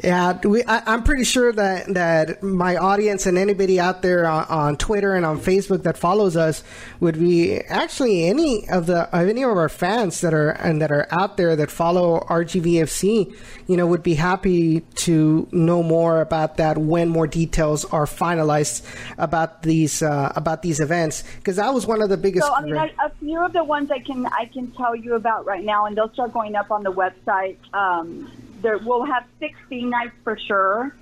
Yeah, 0.05 0.39
we, 0.45 0.63
I, 0.65 0.95
am 0.95 1.05
pretty 1.05 1.25
sure 1.25 1.53
that, 1.53 1.95
that 1.95 2.43
my 2.43 2.77
audience 2.77 3.25
and 3.25 3.39
anybody 3.39 3.81
out 3.81 4.03
there 4.03 4.27
on, 4.27 4.45
on, 4.45 4.77
Twitter 4.77 5.15
and 5.15 5.25
on 5.25 5.41
Facebook 5.41 5.85
that 5.85 5.97
follows 5.97 6.37
us 6.37 6.63
would 7.01 7.19
be 7.19 7.61
actually 7.61 8.27
any 8.27 8.69
of 8.69 8.87
the 8.87 9.05
of 9.17 9.29
any 9.29 9.43
of 9.43 9.51
our 9.51 9.71
fans 9.71 10.21
that 10.21 10.35
are 10.35 10.51
and 10.51 10.83
that 10.83 10.93
are 10.93 11.07
out 11.11 11.39
there 11.39 11.57
that 11.57 11.71
follow 11.71 12.21
RGVFC, 12.29 13.35
you 13.67 13.77
know, 13.77 13.87
would 13.87 14.03
be 14.03 14.15
happy 14.15 14.81
to 14.97 15.49
know 15.51 15.83
more 15.83 16.21
about 16.21 16.59
that 16.59 16.77
when 16.77 17.09
more 17.09 17.27
details 17.27 17.87
are 17.87 18.05
finalized 18.05 18.85
about 19.17 19.63
these 19.63 20.03
uh, 20.03 20.31
about 20.37 20.61
these 20.63 20.79
events 20.79 21.25
because 21.37 21.57
that 21.57 21.73
was 21.73 21.87
one 21.87 22.03
of 22.03 22.11
the 22.11 22.19
biggest. 22.19 22.47
So 22.47 22.55
I 22.55 22.61
mean, 22.61 22.77
a, 22.77 22.91
a, 23.03 23.11
few 23.19 23.43
of 23.43 23.55
the 23.55 23.65
ones 23.65 23.91
I 23.91 24.01
can 24.01 24.27
I 24.27 24.45
can 24.53 24.71
tell 24.73 24.95
you 24.95 25.15
about 25.15 25.47
right 25.47 25.65
now, 25.65 25.87
and 25.87 25.97
they'll 25.97 26.13
start 26.13 26.35
going 26.35 26.55
up 26.55 26.71
on 26.71 26.83
the 26.83 26.93
website. 26.93 27.57
Um, 27.73 28.31
there 28.63 28.79
we'll 28.79 29.05
have 29.05 29.25
16 29.39 29.91
nights 29.91 30.15
for 30.25 30.39
sure. 30.39 30.95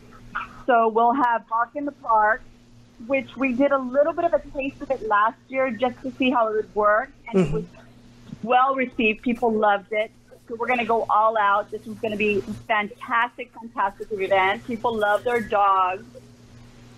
So 0.67 0.89
we'll 0.89 1.13
have 1.13 1.47
Bark 1.49 1.71
in 1.75 1.85
the 1.85 1.93
Park, 1.93 2.43
which 3.07 3.37
we 3.37 3.53
did 3.53 3.73
a 3.73 3.79
little 3.79 4.13
bit 4.13 4.25
of 4.25 4.33
a 4.35 4.41
taste 4.51 4.81
of 4.81 4.91
it 4.91 5.07
last 5.07 5.39
year 5.49 5.71
just 5.71 6.01
to 6.03 6.11
see 6.13 6.31
how 6.31 6.49
it 6.49 6.57
would 6.57 6.75
work, 6.75 7.11
and 7.29 7.39
mm-hmm. 7.39 7.57
it 7.57 7.61
was 7.61 7.65
well 8.43 8.75
received. 8.75 9.23
People 9.23 9.53
loved 9.53 9.93
it. 9.93 10.11
So 10.49 10.57
we're 10.57 10.67
going 10.67 10.81
to 10.81 10.85
go 10.85 11.07
all 11.09 11.39
out. 11.39 11.71
This 11.71 11.87
is 11.87 11.95
going 11.99 12.13
to 12.13 12.19
be 12.19 12.41
fantastic, 12.69 13.51
fantastic 13.53 14.09
event. 14.13 14.67
People 14.67 14.95
love 14.95 15.25
their 15.25 15.41
dogs. 15.41 16.05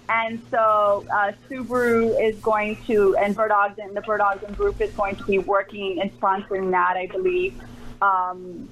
And 0.08 0.40
so 0.50 1.04
uh, 1.12 1.32
Subaru 1.48 2.20
is 2.22 2.38
going 2.38 2.76
to, 2.86 3.16
and 3.16 3.34
Bird 3.34 3.52
and 3.78 3.96
the 3.96 4.00
Bird 4.00 4.18
Dogs 4.18 4.56
group 4.56 4.80
is 4.80 4.92
going 4.92 5.16
to 5.16 5.24
be 5.24 5.38
working 5.38 6.00
and 6.00 6.12
sponsoring 6.20 6.70
that, 6.72 6.96
I 6.96 7.06
believe. 7.06 7.60
Um, 8.00 8.68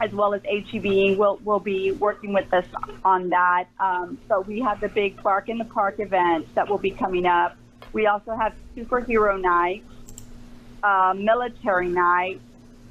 as 0.00 0.12
well 0.12 0.34
as 0.34 0.42
HEB 0.44 1.16
will 1.18 1.38
will 1.44 1.60
be 1.60 1.92
working 1.92 2.32
with 2.32 2.52
us 2.52 2.66
on 3.04 3.30
that. 3.30 3.66
Um, 3.78 4.18
so 4.28 4.40
we 4.40 4.60
have 4.60 4.80
the 4.80 4.88
big 4.88 5.22
Bark 5.22 5.48
in 5.48 5.58
the 5.58 5.64
Park 5.64 6.00
event 6.00 6.52
that 6.54 6.68
will 6.68 6.78
be 6.78 6.90
coming 6.90 7.26
up. 7.26 7.56
We 7.92 8.06
also 8.06 8.34
have 8.34 8.54
Superhero 8.76 9.40
Night, 9.40 9.84
uh, 10.82 11.14
Military 11.16 11.88
Night. 11.88 12.40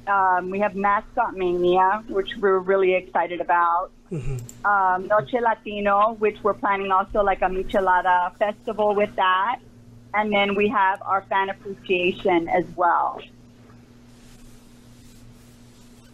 Um, 0.06 0.50
we 0.50 0.58
have 0.60 0.74
Mascot 0.74 1.34
Mania, 1.36 2.02
which 2.08 2.30
we're 2.38 2.58
really 2.58 2.94
excited 2.94 3.40
about. 3.40 3.90
Mm-hmm. 4.10 4.66
Um, 4.66 5.06
Noche 5.06 5.40
Latino, 5.42 6.14
which 6.18 6.38
we're 6.42 6.54
planning 6.54 6.90
also 6.90 7.22
like 7.22 7.42
a 7.42 7.46
Michelada 7.46 8.36
festival 8.36 8.94
with 8.94 9.14
that. 9.16 9.60
And 10.12 10.32
then 10.32 10.54
we 10.54 10.68
have 10.68 11.02
our 11.02 11.22
fan 11.22 11.50
appreciation 11.50 12.48
as 12.48 12.64
well. 12.76 13.20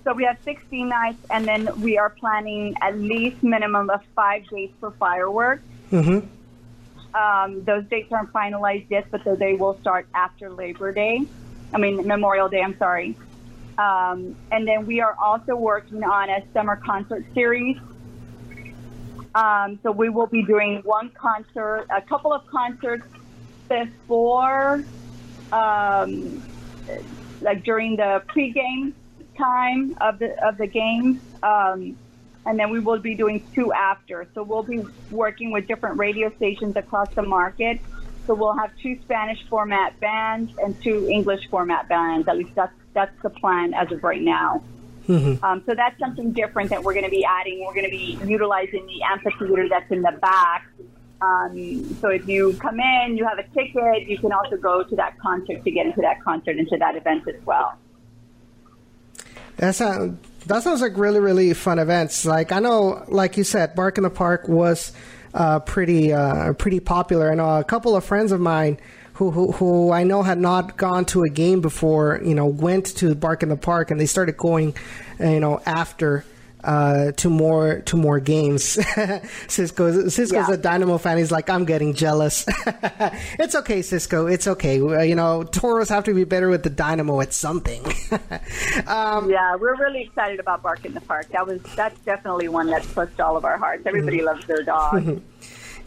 So 0.04 0.14
we 0.14 0.24
have 0.24 0.38
16 0.44 0.88
nights, 0.88 1.18
and 1.28 1.46
then 1.46 1.68
we 1.80 1.98
are 1.98 2.10
planning 2.10 2.74
at 2.80 2.98
least 2.98 3.42
minimum 3.42 3.90
of 3.90 4.00
five 4.16 4.48
dates 4.48 4.72
for 4.80 4.92
fireworks. 4.92 5.62
Mm-hmm. 5.92 6.26
Um, 7.14 7.64
those 7.64 7.84
dates 7.86 8.10
aren't 8.12 8.32
finalized 8.32 8.86
yet, 8.88 9.06
but 9.10 9.22
they 9.38 9.54
will 9.54 9.78
start 9.80 10.06
after 10.14 10.48
Labor 10.50 10.92
Day. 10.92 11.20
I 11.74 11.78
mean 11.78 12.06
Memorial 12.06 12.48
Day. 12.48 12.62
I'm 12.62 12.78
sorry. 12.78 13.14
Um, 13.78 14.36
and 14.50 14.66
then 14.66 14.86
we 14.86 15.00
are 15.00 15.16
also 15.22 15.54
working 15.54 16.02
on 16.04 16.30
a 16.30 16.42
summer 16.52 16.76
concert 16.76 17.24
series. 17.34 17.78
Um, 19.34 19.78
so 19.82 19.92
we 19.92 20.08
will 20.08 20.26
be 20.26 20.42
doing 20.42 20.80
one 20.84 21.10
concert, 21.10 21.86
a 21.94 22.02
couple 22.02 22.32
of 22.32 22.46
concerts 22.46 23.06
before, 23.68 24.84
um, 25.52 26.42
like 27.40 27.64
during 27.64 27.96
the 27.96 28.22
pregame 28.28 28.92
time 29.40 29.96
of 30.00 30.18
the 30.18 30.30
of 30.46 30.58
the 30.58 30.66
games, 30.66 31.20
um, 31.42 31.96
and 32.46 32.58
then 32.58 32.70
we 32.70 32.78
will 32.78 32.98
be 32.98 33.14
doing 33.14 33.42
two 33.54 33.72
after. 33.72 34.26
So 34.34 34.42
we'll 34.42 34.62
be 34.62 34.84
working 35.10 35.50
with 35.50 35.66
different 35.66 35.98
radio 35.98 36.34
stations 36.36 36.76
across 36.76 37.08
the 37.14 37.22
market. 37.22 37.80
So 38.26 38.34
we'll 38.34 38.56
have 38.56 38.70
two 38.82 38.98
Spanish 39.02 39.44
format 39.48 39.98
bands 39.98 40.52
and 40.62 40.80
two 40.82 41.08
English 41.08 41.48
format 41.48 41.88
bands. 41.88 42.28
At 42.28 42.36
least 42.36 42.54
that's 42.54 42.74
that's 42.92 43.22
the 43.22 43.30
plan 43.30 43.74
as 43.74 43.90
of 43.92 44.02
right 44.04 44.22
now. 44.22 44.62
Mm-hmm. 45.08 45.44
Um, 45.44 45.62
so 45.66 45.74
that's 45.74 45.98
something 45.98 46.32
different 46.32 46.70
that 46.70 46.82
we're 46.84 46.92
going 46.92 47.04
to 47.04 47.10
be 47.10 47.24
adding. 47.24 47.64
We're 47.66 47.74
going 47.74 47.84
to 47.84 47.90
be 47.90 48.18
utilizing 48.24 48.86
the 48.86 49.02
amphitheater 49.02 49.68
that's 49.68 49.90
in 49.90 50.02
the 50.02 50.12
back. 50.20 50.66
Um, 51.20 51.96
so 52.00 52.08
if 52.08 52.28
you 52.28 52.54
come 52.54 52.80
in, 52.80 53.16
you 53.16 53.26
have 53.26 53.38
a 53.38 53.46
ticket, 53.54 54.08
you 54.08 54.18
can 54.18 54.32
also 54.32 54.56
go 54.56 54.82
to 54.82 54.96
that 54.96 55.18
concert 55.18 55.64
to 55.64 55.70
get 55.70 55.86
into 55.86 56.00
that 56.00 56.22
concert, 56.22 56.56
into 56.56 56.76
that 56.78 56.96
event 56.96 57.28
as 57.28 57.44
well. 57.44 57.76
That 59.60 59.74
sounds 59.74 60.18
that 60.46 60.62
sounds 60.62 60.80
like 60.80 60.96
really 60.96 61.20
really 61.20 61.52
fun 61.52 61.78
events. 61.78 62.24
Like 62.24 62.50
I 62.50 62.60
know, 62.60 63.04
like 63.08 63.36
you 63.36 63.44
said, 63.44 63.74
Bark 63.74 63.98
in 63.98 64.04
the 64.04 64.10
Park 64.10 64.48
was 64.48 64.92
uh, 65.34 65.60
pretty 65.60 66.14
uh, 66.14 66.54
pretty 66.54 66.80
popular. 66.80 67.30
I 67.30 67.34
know 67.34 67.58
a 67.58 67.64
couple 67.64 67.94
of 67.94 68.02
friends 68.02 68.32
of 68.32 68.40
mine 68.40 68.78
who, 69.12 69.30
who 69.30 69.52
who 69.52 69.92
I 69.92 70.02
know 70.04 70.22
had 70.22 70.38
not 70.38 70.78
gone 70.78 71.04
to 71.06 71.24
a 71.24 71.28
game 71.28 71.60
before, 71.60 72.22
you 72.24 72.34
know, 72.34 72.46
went 72.46 72.86
to 72.96 73.14
Bark 73.14 73.42
in 73.42 73.50
the 73.50 73.56
Park 73.58 73.90
and 73.90 74.00
they 74.00 74.06
started 74.06 74.38
going, 74.38 74.74
you 75.18 75.40
know, 75.40 75.60
after 75.66 76.24
uh, 76.64 77.12
to 77.12 77.30
more 77.30 77.80
to 77.82 77.96
more 77.96 78.20
games. 78.20 78.62
Cisco 79.48 80.08
Cisco's 80.08 80.48
yeah. 80.48 80.54
a 80.54 80.56
Dynamo 80.56 80.98
fan. 80.98 81.18
He's 81.18 81.32
like, 81.32 81.48
I'm 81.48 81.64
getting 81.64 81.94
jealous. 81.94 82.44
it's 83.38 83.54
okay, 83.54 83.82
Cisco. 83.82 84.26
It's 84.26 84.46
okay. 84.46 84.76
You 84.76 85.14
know, 85.14 85.42
Toros 85.42 85.88
have 85.88 86.04
to 86.04 86.14
be 86.14 86.24
better 86.24 86.48
with 86.48 86.62
the 86.62 86.70
Dynamo 86.70 87.20
at 87.20 87.32
something. 87.32 87.84
um, 88.86 89.30
yeah, 89.30 89.56
we're 89.56 89.76
really 89.76 90.02
excited 90.02 90.40
about 90.40 90.62
Bark 90.62 90.84
in 90.84 90.94
the 90.94 91.00
Park. 91.00 91.28
That 91.28 91.46
was 91.46 91.62
that's 91.74 91.98
definitely 92.00 92.48
one 92.48 92.66
that 92.68 92.82
touched 92.94 93.20
all 93.20 93.36
of 93.36 93.44
our 93.44 93.56
hearts. 93.56 93.86
Everybody 93.86 94.18
mm-hmm. 94.18 94.26
loves 94.26 94.46
their 94.46 94.62
dog. 94.62 95.22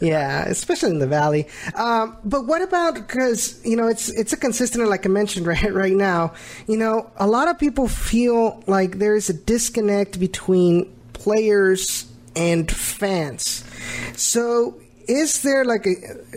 Yeah, 0.00 0.44
especially 0.44 0.90
in 0.90 0.98
the 0.98 1.06
valley. 1.06 1.46
Um, 1.74 2.16
but 2.24 2.46
what 2.46 2.62
about 2.62 2.94
because 2.94 3.64
you 3.64 3.76
know 3.76 3.86
it's 3.88 4.08
it's 4.08 4.32
a 4.32 4.36
consistent, 4.36 4.88
like 4.88 5.06
I 5.06 5.08
mentioned 5.08 5.46
right 5.52 5.72
right 5.72 5.92
now. 5.92 6.34
You 6.66 6.76
know, 6.76 7.10
a 7.16 7.26
lot 7.26 7.48
of 7.48 7.58
people 7.58 7.88
feel 7.88 8.62
like 8.66 8.98
there 8.98 9.16
is 9.16 9.28
a 9.28 9.34
disconnect 9.34 10.18
between 10.18 10.92
players 11.12 12.06
and 12.36 12.70
fans. 12.70 13.64
So, 14.16 14.80
is 15.08 15.42
there 15.42 15.64
like 15.64 15.86
a? 15.86 15.94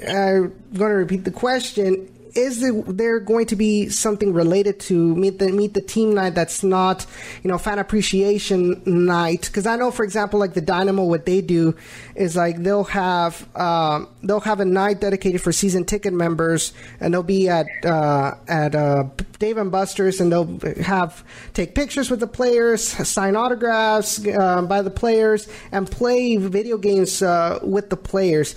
I'm 0.08 0.54
going 0.74 0.92
to 0.92 0.98
repeat 0.98 1.24
the 1.26 1.32
question 1.32 2.10
is 2.38 2.64
there 2.86 3.20
going 3.20 3.48
to 3.48 3.56
be 3.56 3.90
something 3.90 4.32
related 4.32 4.80
to 4.80 5.16
meet 5.16 5.40
the 5.40 5.52
meet 5.52 5.74
the 5.74 5.82
team 5.82 6.14
night 6.14 6.36
that's 6.36 6.64
not 6.64 7.06
you 7.44 7.50
know 7.50 7.58
fan 7.58 7.80
appreciation 7.80 8.82
night? 8.86 9.42
Because 9.48 9.66
I 9.66 9.76
know, 9.76 9.90
for 9.90 10.04
example, 10.04 10.40
like 10.40 10.54
the 10.54 10.62
Dynamo, 10.62 11.04
what 11.04 11.26
they 11.26 11.42
do 11.42 11.76
is 12.16 12.36
like 12.36 12.62
they'll 12.62 12.84
have 12.84 13.48
um, 13.58 14.08
they'll 14.22 14.40
have 14.42 14.60
a 14.60 14.66
night 14.66 15.02
dedicated 15.02 15.42
for 15.42 15.52
season 15.52 15.84
ticket 15.84 16.14
members, 16.14 16.74
and 17.00 17.14
they'll 17.14 17.24
be 17.24 17.50
at 17.50 17.66
uh, 17.84 18.36
at 18.48 18.76
uh, 18.76 19.06
Dave 19.40 19.58
and 19.58 19.72
Buster's, 19.72 20.22
and 20.22 20.32
they'll 20.32 20.60
have 20.84 21.24
take 21.54 21.74
pictures 21.74 22.12
with 22.12 22.20
the 22.20 22.28
players, 22.28 22.84
sign 22.84 23.36
autographs 23.36 24.24
uh, 24.28 24.62
by 24.62 24.84
the 24.84 24.92
players, 24.92 25.48
and 25.72 25.90
play 25.90 26.38
video 26.38 26.78
games 26.78 27.24
uh, 27.24 27.58
with 27.64 27.90
the 27.90 27.98
players 27.98 28.54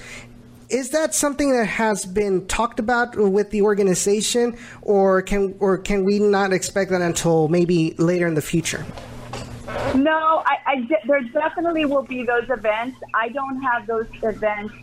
is 0.71 0.91
that 0.91 1.15
something 1.15 1.53
that 1.53 1.67
has 1.67 2.07
been 2.07 2.47
talked 2.47 2.79
about 2.79 3.17
with 3.17 3.50
the 3.50 3.62
organization, 3.62 4.57
or 4.83 5.23
can 5.23 5.55
or 5.59 5.79
can 5.79 6.05
we 6.05 6.19
not 6.19 6.53
expect 6.53 6.91
that 6.91 7.03
until 7.03 7.49
maybe 7.49 7.95
later 7.99 8.27
in 8.27 8.35
the 8.35 8.43
future? 8.43 8.85
No, 9.95 10.43
I, 10.47 10.57
I 10.67 10.89
there 11.07 11.23
definitely 11.23 11.85
will 11.85 12.03
be 12.03 12.25
those 12.25 12.49
events. 12.49 12.99
I 13.15 13.29
don't 13.29 13.61
have 13.62 13.87
those 13.87 14.07
events 14.23 14.75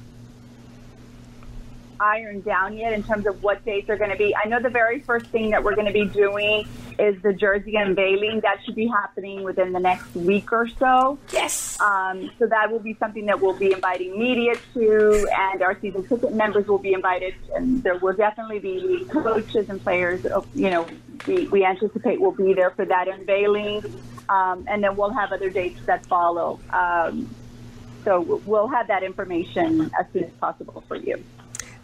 ironed 1.99 2.45
down 2.45 2.77
yet 2.77 2.93
in 2.93 3.03
terms 3.03 3.25
of 3.25 3.43
what 3.43 3.63
dates 3.65 3.89
are 3.89 3.97
going 3.97 4.11
to 4.11 4.17
be. 4.17 4.35
I 4.35 4.47
know 4.47 4.59
the 4.59 4.69
very 4.69 4.99
first 4.99 5.27
thing 5.27 5.51
that 5.51 5.63
we're 5.63 5.75
going 5.75 5.87
to 5.87 5.93
be 5.93 6.05
doing 6.05 6.67
is 6.99 7.21
the 7.21 7.33
jersey 7.33 7.75
unveiling. 7.75 8.39
That 8.41 8.57
should 8.65 8.75
be 8.75 8.87
happening 8.87 9.43
within 9.43 9.71
the 9.73 9.79
next 9.79 10.15
week 10.15 10.51
or 10.51 10.67
so. 10.67 11.19
Yes. 11.31 11.79
Um, 11.79 12.31
so 12.39 12.47
that 12.47 12.71
will 12.71 12.79
be 12.79 12.95
something 12.95 13.25
that 13.27 13.39
we'll 13.39 13.57
be 13.57 13.71
inviting 13.71 14.17
media 14.17 14.55
to, 14.73 15.27
and 15.31 15.61
our 15.61 15.79
season 15.79 16.07
ticket 16.07 16.33
members 16.33 16.67
will 16.67 16.79
be 16.79 16.93
invited. 16.93 17.35
And 17.55 17.83
there 17.83 17.97
will 17.97 18.13
definitely 18.13 18.59
be 18.59 19.05
coaches 19.09 19.69
and 19.69 19.81
players. 19.81 20.25
Uh, 20.25 20.41
you 20.55 20.69
know, 20.69 20.87
we, 21.27 21.47
we 21.47 21.65
anticipate 21.65 22.19
will 22.19 22.31
be 22.31 22.53
there 22.53 22.71
for 22.71 22.85
that 22.85 23.07
unveiling, 23.07 23.83
um, 24.29 24.65
and 24.67 24.83
then 24.83 24.95
we'll 24.95 25.13
have 25.13 25.31
other 25.31 25.49
dates 25.49 25.81
that 25.85 26.05
follow. 26.05 26.59
Um, 26.71 27.29
so 28.03 28.21
we'll 28.45 28.69
have 28.69 28.87
that 28.87 29.03
information 29.03 29.91
as 29.99 30.05
soon 30.13 30.23
as 30.23 30.31
possible 30.39 30.81
for 30.87 30.95
you. 30.95 31.21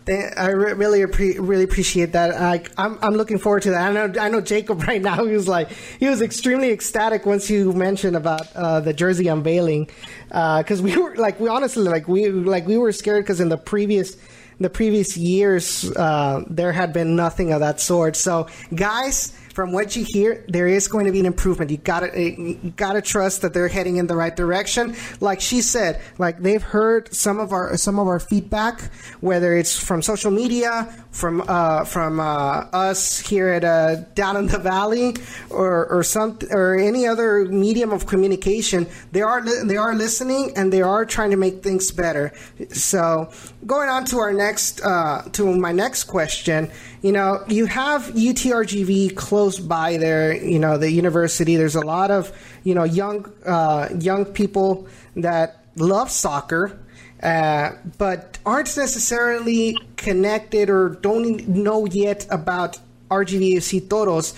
I 0.08 0.48
really 0.48 1.06
really 1.06 1.64
appreciate 1.64 2.12
that. 2.12 2.36
I, 2.36 2.64
I'm 2.78 3.00
I'm 3.02 3.14
looking 3.14 3.38
forward 3.38 3.64
to 3.64 3.72
that. 3.72 3.90
I 3.90 3.94
know 3.94 4.22
I 4.22 4.30
know 4.30 4.42
Jacob 4.42 4.84
right 4.88 5.02
now. 5.02 5.24
He 5.26 5.34
was 5.34 5.48
like 5.48 5.72
he 5.72 6.08
was 6.08 6.22
extremely 6.22 6.72
ecstatic 6.72 7.26
once 7.26 7.50
you 7.50 7.72
mentioned 7.74 8.16
about 8.16 8.54
uh, 8.56 8.80
the 8.82 8.94
jersey 8.94 9.28
unveiling, 9.28 9.90
because 10.28 10.82
uh, 10.82 10.84
we 10.84 10.98
were 10.98 11.16
like 11.16 11.40
we 11.40 11.48
honestly 11.48 11.84
like 11.84 12.08
we 12.08 12.30
like 12.30 12.68
we 12.68 12.78
were 12.78 12.92
scared 12.92 13.24
because 13.24 13.40
in 13.40 13.50
the 13.50 13.58
previous 13.58 14.18
the 14.60 14.70
previous 14.70 15.16
years 15.18 15.90
uh, 15.96 16.44
there 16.50 16.72
had 16.72 16.92
been 16.94 17.16
nothing 17.16 17.54
of 17.54 17.62
that 17.62 17.80
sort. 17.80 18.16
So 18.16 18.48
guys 18.76 19.34
from 19.54 19.72
what 19.72 19.96
you 19.96 20.04
hear, 20.08 20.44
there 20.48 20.68
is 20.68 20.88
going 20.88 21.06
to 21.06 21.12
be 21.12 21.20
an 21.20 21.28
improvement. 21.28 21.70
You 21.70 21.78
gotta 21.78 22.10
you 22.20 22.74
gotta 22.76 23.02
trust 23.02 23.44
that 23.44 23.54
they're 23.54 23.68
heading 23.68 23.98
in 23.98 24.08
the 24.08 24.16
right 24.16 24.36
direction. 24.36 24.96
Like 25.22 25.42
she 25.42 25.62
said, 25.62 26.02
like 26.18 26.40
they've 26.40 26.62
heard 26.62 27.14
some 27.14 27.40
of 27.40 27.54
our 27.54 27.78
some 27.78 28.00
of 28.00 28.08
our 28.08 28.20
feedback, 28.20 28.82
whether 29.22 29.56
it's 29.56 29.78
from 29.78 30.02
social 30.02 30.32
media, 30.32 30.92
from 31.12 31.44
uh, 31.48 31.86
from 31.86 32.20
uh, 32.20 32.66
us 32.74 33.20
here 33.20 33.50
at 33.50 33.64
uh, 33.64 33.96
down 34.16 34.38
in 34.38 34.48
the 34.48 34.58
valley, 34.58 35.16
or 35.52 35.86
or 35.86 36.04
some 36.04 36.40
or 36.50 36.76
any 36.76 37.06
other 37.06 37.46
medium 37.46 37.92
of 37.92 38.08
communication. 38.08 38.88
They 39.12 39.22
are 39.22 39.42
they 39.66 39.78
are 39.78 39.94
listening 39.94 40.54
and 40.56 40.74
they 40.74 40.82
are 40.82 41.06
trying 41.06 41.30
to 41.30 41.38
make 41.38 41.62
things 41.62 41.92
better. 41.92 42.34
So 42.70 43.30
going 43.68 43.90
on 43.90 44.06
to 44.06 44.18
our 44.18 44.34
next 44.34 44.82
uh, 44.84 45.30
to 45.34 45.56
my 45.56 45.72
next 45.72 46.06
question 46.06 46.72
you 47.04 47.12
know, 47.12 47.44
you 47.50 47.66
have 47.66 48.04
UTRGV 48.14 49.16
close 49.16 49.60
by 49.60 49.98
there, 49.98 50.34
you 50.34 50.58
know, 50.58 50.78
the 50.78 50.90
university. 50.90 51.58
There's 51.58 51.76
a 51.76 51.86
lot 51.86 52.12
of, 52.12 52.32
you 52.64 52.74
know, 52.74 52.86
young 52.86 53.30
uh, 53.46 53.90
young 54.00 54.24
people 54.24 54.88
that 55.18 55.66
love 55.76 56.10
soccer, 56.10 56.80
uh, 57.22 57.72
but 57.98 58.40
aren't 58.46 58.76
necessarily 58.78 59.78
connected 59.98 60.70
or 60.70 60.98
don't 61.02 61.46
know 61.50 61.86
yet 61.86 62.26
about 62.32 62.80
RGVFC 63.12 63.90
Toros. 63.90 64.34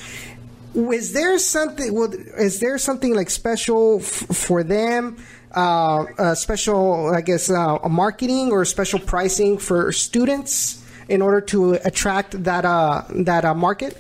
Is 0.74 1.14
there 1.14 1.38
something? 1.38 1.96
Is 2.40 2.60
there 2.60 2.80
something 2.80 3.14
like 3.14 3.30
special 3.30 4.00
f- 4.00 4.08
for 4.36 4.64
them? 4.64 5.18
Uh, 5.52 6.34
special, 6.34 7.14
I 7.14 7.22
guess, 7.22 7.50
uh, 7.50 7.78
marketing 7.88 8.52
or 8.52 8.66
special 8.66 9.00
pricing 9.00 9.60
for 9.60 9.92
students? 9.92 10.82
In 11.08 11.22
order 11.22 11.42
to 11.42 11.74
attract 11.86 12.44
that 12.44 12.66
uh, 12.66 13.04
that 13.10 13.46
uh, 13.46 13.54
market? 13.54 13.98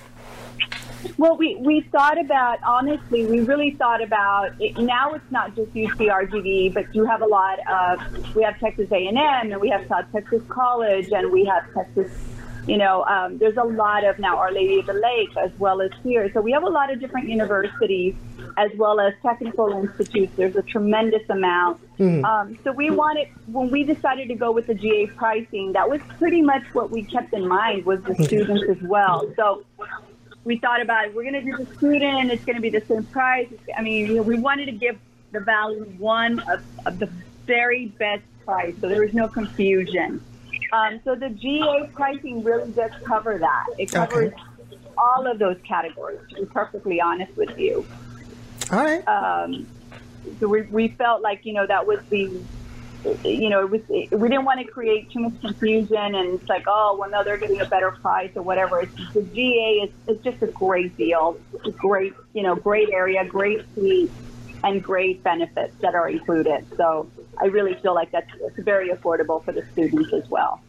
Well, 1.17 1.37
we, 1.37 1.55
we 1.55 1.81
thought 1.91 2.19
about, 2.19 2.59
honestly, 2.63 3.25
we 3.25 3.41
really 3.41 3.71
thought 3.71 4.01
about, 4.01 4.51
it, 4.59 4.77
now 4.77 5.13
it's 5.13 5.31
not 5.31 5.55
just 5.55 5.73
UTRGV, 5.73 6.73
but 6.73 6.93
you 6.95 7.05
have 7.05 7.21
a 7.21 7.25
lot 7.25 7.59
of, 7.71 8.35
we 8.35 8.43
have 8.43 8.59
Texas 8.59 8.91
A&M 8.91 9.15
and 9.15 9.61
we 9.61 9.69
have 9.69 9.87
South 9.87 10.05
Texas 10.11 10.41
College 10.49 11.09
and 11.11 11.31
we 11.31 11.45
have 11.45 11.71
Texas, 11.73 12.11
you 12.67 12.77
know, 12.77 13.03
um, 13.05 13.37
there's 13.37 13.57
a 13.57 13.63
lot 13.63 14.03
of 14.03 14.17
now 14.19 14.37
Our 14.37 14.51
Lady 14.51 14.79
of 14.79 14.87
the 14.87 14.93
Lake 14.93 15.35
as 15.37 15.51
well 15.59 15.81
as 15.81 15.91
here. 16.03 16.31
So 16.33 16.41
we 16.41 16.51
have 16.51 16.63
a 16.63 16.69
lot 16.69 16.91
of 16.91 16.99
different 16.99 17.29
universities 17.29 18.15
as 18.57 18.71
well 18.75 18.99
as 18.99 19.13
technical 19.21 19.71
institutes. 19.71 20.33
There's 20.35 20.55
a 20.55 20.61
tremendous 20.61 21.29
amount. 21.29 21.81
Mm-hmm. 21.97 22.25
Um, 22.25 22.57
so 22.63 22.71
we 22.71 22.89
wanted, 22.89 23.27
when 23.47 23.69
we 23.69 23.83
decided 23.83 24.29
to 24.29 24.35
go 24.35 24.51
with 24.51 24.67
the 24.67 24.73
GA 24.73 25.07
pricing, 25.07 25.73
that 25.73 25.89
was 25.89 26.01
pretty 26.17 26.41
much 26.41 26.63
what 26.73 26.89
we 26.89 27.03
kept 27.03 27.33
in 27.33 27.47
mind 27.47 27.85
was 27.85 28.01
the 28.03 28.15
students 28.23 28.63
as 28.69 28.81
well. 28.81 29.31
So 29.35 29.63
we 30.43 30.57
thought 30.57 30.81
about 30.81 31.13
we're 31.13 31.29
going 31.29 31.33
to 31.33 31.41
do 31.41 31.63
the 31.63 31.75
student, 31.75 32.31
it's 32.31 32.45
going 32.45 32.55
to 32.55 32.61
be 32.61 32.69
the 32.69 32.85
same 32.85 33.03
price. 33.05 33.51
I 33.77 33.81
mean, 33.81 34.07
you 34.07 34.15
know, 34.15 34.21
we 34.21 34.39
wanted 34.39 34.65
to 34.67 34.71
give 34.71 34.97
the 35.31 35.39
Valley 35.39 35.81
one 35.97 36.39
of, 36.49 36.63
of 36.85 36.99
the 36.99 37.09
very 37.45 37.87
best 37.87 38.23
price, 38.45 38.75
so 38.79 38.87
there 38.87 39.01
was 39.01 39.13
no 39.13 39.27
confusion. 39.27 40.21
Um, 40.75 40.99
so 41.03 41.15
the 41.15 41.29
GA 41.29 41.89
pricing 41.93 42.43
really 42.43 42.71
does 42.71 42.91
cover 43.05 43.37
that. 43.37 43.65
It 43.77 43.91
covers 43.91 44.33
okay. 44.33 44.77
all 44.97 45.25
of 45.27 45.39
those 45.39 45.57
categories. 45.63 46.19
To 46.29 46.35
be 46.35 46.45
perfectly 46.45 46.99
honest 46.99 47.35
with 47.37 47.57
you. 47.57 47.85
All 48.71 48.83
right. 48.83 49.07
Um, 49.07 49.67
so 50.39 50.47
we, 50.47 50.63
we 50.63 50.87
felt 50.89 51.21
like, 51.21 51.45
you 51.45 51.53
know, 51.53 51.65
that 51.67 51.85
was 51.85 51.99
the, 52.09 52.41
you 53.23 53.49
know, 53.49 53.61
it 53.61 53.69
was, 53.69 53.81
it, 53.89 54.19
we 54.19 54.27
didn't 54.27 54.45
want 54.45 54.59
to 54.59 54.65
create 54.65 55.11
too 55.11 55.19
much 55.19 55.39
confusion 55.39 56.15
and 56.15 56.39
it's 56.39 56.49
like, 56.49 56.65
oh, 56.67 56.97
well, 56.99 57.09
no, 57.09 57.23
they're 57.23 57.37
getting 57.37 57.61
a 57.61 57.65
better 57.65 57.91
price 57.91 58.31
or 58.35 58.41
whatever. 58.41 58.81
It's, 58.81 59.13
the 59.13 59.21
GA 59.21 59.83
is 59.83 59.91
it's 60.07 60.23
just 60.23 60.41
a 60.41 60.47
great 60.47 60.97
deal. 60.97 61.37
It's 61.53 61.67
a 61.67 61.71
great, 61.71 62.13
you 62.33 62.41
know, 62.41 62.55
great 62.55 62.89
area, 62.89 63.23
great 63.23 63.61
suite, 63.75 64.11
and 64.63 64.83
great 64.83 65.23
benefits 65.23 65.75
that 65.81 65.93
are 65.93 66.09
included. 66.09 66.65
So 66.75 67.07
I 67.37 67.45
really 67.45 67.75
feel 67.75 67.93
like 67.93 68.11
that's 68.11 68.31
very 68.57 68.89
affordable 68.89 69.45
for 69.45 69.51
the 69.51 69.63
students 69.73 70.11
as 70.11 70.27
well. 70.27 70.59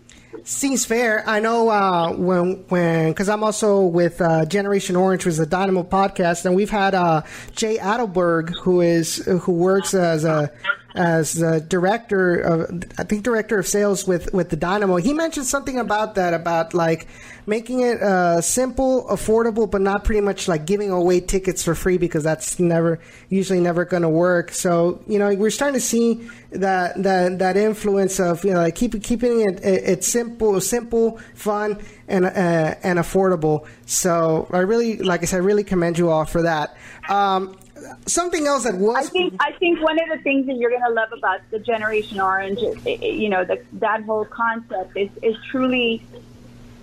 Seems 0.44 0.84
fair. 0.84 1.24
I 1.28 1.40
know 1.40 1.68
uh, 1.68 2.12
when 2.12 2.64
when 2.68 3.10
because 3.10 3.28
I'm 3.28 3.42
also 3.42 3.82
with 3.82 4.20
uh, 4.20 4.44
Generation 4.46 4.96
Orange, 4.96 5.24
which 5.24 5.32
is 5.32 5.38
a 5.40 5.46
Dynamo 5.46 5.82
podcast, 5.82 6.44
and 6.44 6.54
we've 6.54 6.70
had 6.70 6.94
uh, 6.94 7.22
Jay 7.52 7.78
Adelberg, 7.78 8.54
who 8.60 8.80
is 8.80 9.16
who 9.16 9.52
works 9.52 9.94
as 9.94 10.24
a 10.24 10.52
as 10.96 11.34
the 11.34 11.60
director 11.60 12.36
of 12.40 12.84
I 12.98 13.04
think 13.04 13.22
director 13.22 13.58
of 13.58 13.66
sales 13.66 14.06
with 14.06 14.32
with 14.32 14.48
the 14.48 14.56
Dynamo. 14.56 14.96
He 14.96 15.12
mentioned 15.12 15.46
something 15.46 15.78
about 15.78 16.14
that 16.14 16.32
about 16.34 16.74
like 16.74 17.06
making 17.46 17.80
it 17.80 18.02
uh, 18.02 18.40
simple, 18.40 19.06
affordable, 19.08 19.70
but 19.70 19.80
not 19.80 20.04
pretty 20.04 20.20
much 20.20 20.48
like 20.48 20.66
giving 20.66 20.90
away 20.90 21.20
tickets 21.20 21.62
for 21.62 21.74
free 21.74 21.98
because 21.98 22.24
that's 22.24 22.58
never 22.58 22.98
usually 23.28 23.60
never 23.60 23.84
going 23.84 24.02
to 24.02 24.08
work. 24.08 24.52
So 24.52 25.00
you 25.06 25.18
know 25.18 25.32
we're 25.34 25.50
starting 25.50 25.78
to 25.78 25.86
see 25.86 26.28
that 26.50 27.02
that 27.02 27.38
that 27.38 27.56
influence 27.56 28.18
of 28.18 28.44
you 28.44 28.54
know 28.54 28.60
like 28.60 28.74
keep, 28.74 29.00
keeping 29.02 29.42
it, 29.42 29.64
it, 29.64 30.04
simple, 30.04 30.60
simple, 30.60 31.18
fun, 31.34 31.78
and 32.08 32.24
uh, 32.24 32.74
and 32.82 32.98
affordable. 32.98 33.66
So 33.84 34.48
I 34.50 34.60
really 34.60 34.96
like 34.98 35.22
I 35.22 35.26
said, 35.26 35.36
I 35.36 35.44
really 35.44 35.64
commend 35.64 35.98
you 35.98 36.08
all 36.08 36.24
for 36.24 36.42
that. 36.42 36.76
Um, 37.08 37.58
something 38.06 38.46
else 38.46 38.64
that 38.64 38.76
was. 38.76 38.96
I 38.96 39.08
think 39.08 39.34
I 39.40 39.52
think 39.52 39.80
one 39.82 39.98
of 40.00 40.08
the 40.16 40.22
things 40.22 40.46
that 40.46 40.56
you're 40.56 40.70
going 40.70 40.82
to 40.82 40.92
love 40.92 41.10
about 41.12 41.40
the 41.50 41.58
Generation 41.58 42.20
Orange, 42.20 42.60
you 42.86 43.28
know, 43.28 43.44
the, 43.44 43.62
that 43.74 44.02
whole 44.04 44.24
concept 44.24 44.96
is 44.96 45.10
is 45.22 45.36
truly 45.50 46.02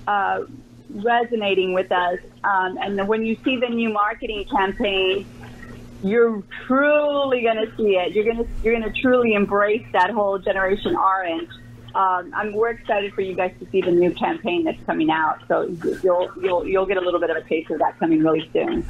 uh, 0.08 0.43
resonating 0.89 1.73
with 1.73 1.91
us. 1.91 2.19
Um, 2.43 2.77
and 2.82 3.08
when 3.08 3.25
you 3.25 3.38
see 3.43 3.58
the 3.58 3.69
new 3.69 3.89
marketing 3.89 4.45
campaign, 4.45 5.25
you're 6.03 6.43
truly 6.67 7.41
going 7.41 7.65
to 7.65 7.75
see 7.77 7.95
it. 7.95 8.13
You're 8.13 8.25
going 8.25 8.38
to 8.38 8.47
you're 8.63 8.79
going 8.79 8.91
to 8.91 9.01
truly 9.01 9.34
embrace 9.34 9.86
that 9.93 10.12
whole 10.12 10.38
Generation 10.39 10.95
Orange. 10.95 11.49
Um, 11.95 12.34
I'm 12.36 12.53
we're 12.53 12.71
excited 12.71 13.13
for 13.13 13.21
you 13.21 13.36
guys 13.36 13.53
to 13.60 13.69
see 13.69 13.82
the 13.82 13.91
new 13.91 14.12
campaign 14.12 14.63
that's 14.63 14.84
coming 14.86 15.12
out. 15.12 15.39
So 15.47 15.75
you'll 16.03 16.32
you'll 16.41 16.67
you'll 16.67 16.86
get 16.86 16.97
a 16.97 17.01
little 17.01 17.19
bit 17.19 17.29
of 17.29 17.38
a 17.38 17.47
taste 17.47 17.69
of 17.71 17.79
that 17.79 17.99
coming 17.99 18.23
really 18.23 18.49
soon. 18.51 18.86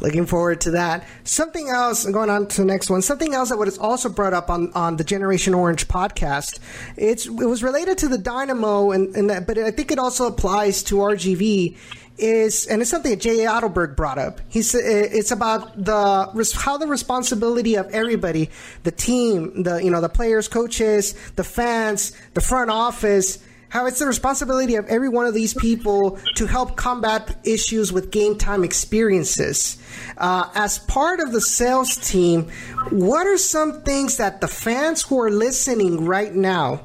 Looking 0.00 0.26
forward 0.26 0.60
to 0.62 0.72
that. 0.72 1.06
Something 1.24 1.68
else, 1.68 2.04
going 2.06 2.30
on 2.30 2.46
to 2.48 2.60
the 2.60 2.66
next 2.66 2.90
one, 2.90 3.02
something 3.02 3.34
else 3.34 3.50
that 3.50 3.58
was 3.58 3.78
also 3.78 4.08
brought 4.08 4.34
up 4.34 4.50
on, 4.50 4.72
on 4.74 4.96
the 4.96 5.04
Generation 5.04 5.54
Orange 5.54 5.88
podcast. 5.88 6.58
It's, 6.96 7.26
it 7.26 7.32
was 7.32 7.62
related 7.62 7.98
to 7.98 8.08
the 8.08 8.18
Dynamo, 8.18 8.90
and, 8.90 9.14
and 9.16 9.30
that, 9.30 9.46
but 9.46 9.58
I 9.58 9.70
think 9.70 9.90
it 9.90 9.98
also 9.98 10.26
applies 10.26 10.82
to 10.84 10.96
RGV 10.96 11.76
is, 12.16 12.66
and 12.66 12.80
it's 12.80 12.90
something 12.90 13.10
that 13.10 13.20
Jay 13.20 13.38
Adelberg 13.38 13.96
brought 13.96 14.18
up. 14.18 14.40
He's, 14.48 14.74
eh, 14.74 14.78
it's 14.82 15.30
about 15.30 15.84
the 15.84 16.48
how 16.54 16.78
the 16.78 16.86
responsibility 16.86 17.74
of 17.74 17.90
everybody, 17.90 18.50
the 18.84 18.92
team, 18.92 19.64
the 19.64 19.82
you 19.82 19.90
know 19.90 20.00
the 20.00 20.08
players, 20.08 20.48
coaches, 20.48 21.14
the 21.36 21.44
fans, 21.44 22.12
the 22.34 22.40
front 22.40 22.70
office, 22.70 23.38
how 23.74 23.86
it's 23.86 23.98
the 23.98 24.06
responsibility 24.06 24.76
of 24.76 24.86
every 24.86 25.08
one 25.08 25.26
of 25.26 25.34
these 25.34 25.52
people 25.52 26.16
to 26.36 26.46
help 26.46 26.76
combat 26.76 27.36
issues 27.42 27.92
with 27.92 28.12
game 28.12 28.38
time 28.38 28.62
experiences. 28.62 29.76
Uh, 30.16 30.48
as 30.54 30.78
part 30.78 31.18
of 31.18 31.32
the 31.32 31.40
sales 31.40 31.96
team, 31.96 32.48
what 32.90 33.26
are 33.26 33.36
some 33.36 33.82
things 33.82 34.18
that 34.18 34.40
the 34.40 34.46
fans 34.46 35.02
who 35.02 35.20
are 35.20 35.30
listening 35.30 36.04
right 36.04 36.32
now 36.32 36.82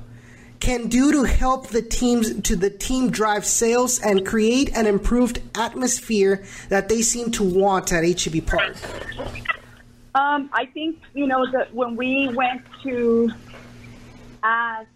can 0.60 0.88
do 0.88 1.12
to 1.12 1.23
help 1.25 1.67
the 1.67 1.84
teams 1.84 2.41
to 2.41 2.56
the 2.56 2.71
team 2.71 3.12
drive 3.12 3.45
sales 3.45 3.99
and 3.99 4.25
create 4.25 4.75
an 4.75 4.88
improved 4.88 5.39
atmosphere 5.54 6.43
that 6.69 6.89
they 6.89 7.04
seem 7.04 7.30
to 7.30 7.43
want 7.43 7.93
at 7.93 8.04
HEB 8.04 8.47
Park? 8.47 8.75
Um, 10.15 10.49
I 10.54 10.65
think 10.65 10.97
you 11.13 11.28
know 11.28 11.45
that 11.52 11.71
when 11.71 11.95
we 11.95 12.30
went 12.30 12.63
to 12.82 13.30
ask 14.41 14.88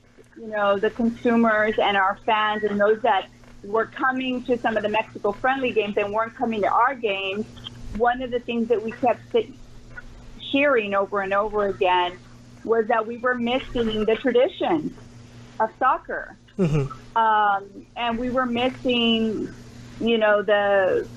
you 0.44 0.50
know, 0.50 0.78
the 0.78 0.90
consumers 0.90 1.76
and 1.80 1.96
our 1.96 2.20
fans 2.26 2.64
and 2.64 2.80
those 2.80 3.02
that 3.02 3.30
were 3.64 3.86
coming 3.86 4.44
to 4.44 4.58
some 4.60 4.76
of 4.76 4.84
the 4.84 4.90
Mexico 4.90 5.32
friendly 5.32 5.72
games 5.72 5.96
and 5.98 6.14
weren't 6.14 6.36
coming 6.36 6.62
to 6.62 6.68
our 6.70 6.96
games, 6.96 7.46
one 7.96 8.22
of 8.22 8.30
the 8.30 8.40
things 8.40 8.68
that 8.68 8.84
we 8.84 8.92
kept 8.92 9.22
hearing 10.38 10.94
over 10.94 11.22
and 11.22 11.34
over 11.34 11.68
again 11.68 12.18
was 12.66 12.88
that 12.88 13.08
we 13.08 13.18
were 13.18 13.36
missing 13.36 14.06
the 14.06 14.18
tradition 14.22 14.94
of 15.62 15.70
soccer. 15.80 16.36
Mm-hmm. 16.58 17.18
Um, 17.18 17.86
and 17.96 18.20
we 18.20 18.30
were 18.30 18.46
missing, 18.46 19.54
you 20.02 20.18
know, 20.18 20.42
the 20.42 21.08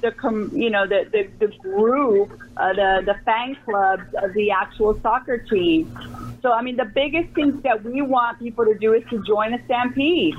the 0.00 0.12
com, 0.12 0.50
you 0.54 0.70
know 0.70 0.86
the 0.86 1.08
the, 1.10 1.46
the 1.46 1.52
group, 1.58 2.40
uh, 2.56 2.72
the 2.72 3.02
the 3.04 3.14
fan 3.24 3.56
clubs 3.64 4.14
of 4.22 4.32
the 4.34 4.52
actual 4.52 4.98
soccer 5.00 5.38
team. 5.38 5.92
So 6.42 6.52
I 6.52 6.62
mean, 6.62 6.76
the 6.76 6.84
biggest 6.84 7.34
thing 7.34 7.60
that 7.62 7.84
we 7.84 8.02
want 8.02 8.38
people 8.38 8.64
to 8.64 8.74
do 8.74 8.94
is 8.94 9.02
to 9.10 9.22
join 9.24 9.52
the 9.52 9.60
Stampede. 9.64 10.34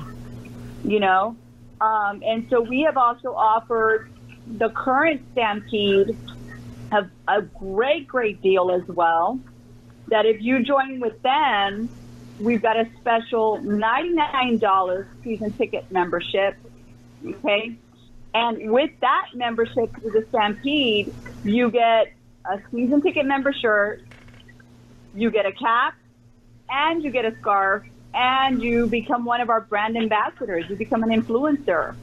You 0.84 1.00
know, 1.00 1.36
um, 1.80 2.22
and 2.24 2.46
so 2.48 2.60
we 2.60 2.82
have 2.82 2.96
also 2.96 3.34
offered 3.34 4.10
the 4.46 4.70
current 4.70 5.22
Stampede 5.32 6.16
have 6.90 7.08
a 7.28 7.42
great 7.42 8.08
great 8.08 8.42
deal 8.42 8.70
as 8.70 8.86
well. 8.88 9.38
That 10.08 10.26
if 10.26 10.42
you 10.42 10.64
join 10.64 11.00
with 11.00 11.20
them, 11.22 11.88
we've 12.40 12.62
got 12.62 12.76
a 12.76 12.88
special 13.00 13.60
ninety 13.62 14.14
nine 14.14 14.58
dollars 14.58 15.06
season 15.22 15.52
ticket 15.52 15.90
membership. 15.90 16.56
Okay, 17.24 17.76
and 18.34 18.70
with 18.70 18.90
that 19.00 19.28
membership 19.34 19.94
to 19.96 20.10
the 20.10 20.24
Stampede, 20.30 21.12
you 21.44 21.70
get 21.70 22.12
a 22.44 22.60
season 22.70 23.02
ticket 23.02 23.26
membership, 23.26 24.02
you 25.14 25.30
get 25.30 25.46
a 25.46 25.52
cap, 25.52 25.94
and 26.68 27.02
you 27.02 27.10
get 27.10 27.24
a 27.24 27.34
scarf, 27.40 27.84
and 28.14 28.62
you 28.62 28.86
become 28.86 29.24
one 29.24 29.40
of 29.40 29.50
our 29.50 29.60
brand 29.60 29.96
ambassadors. 29.96 30.64
You 30.68 30.76
become 30.76 31.02
an 31.02 31.10
influencer. 31.10 31.94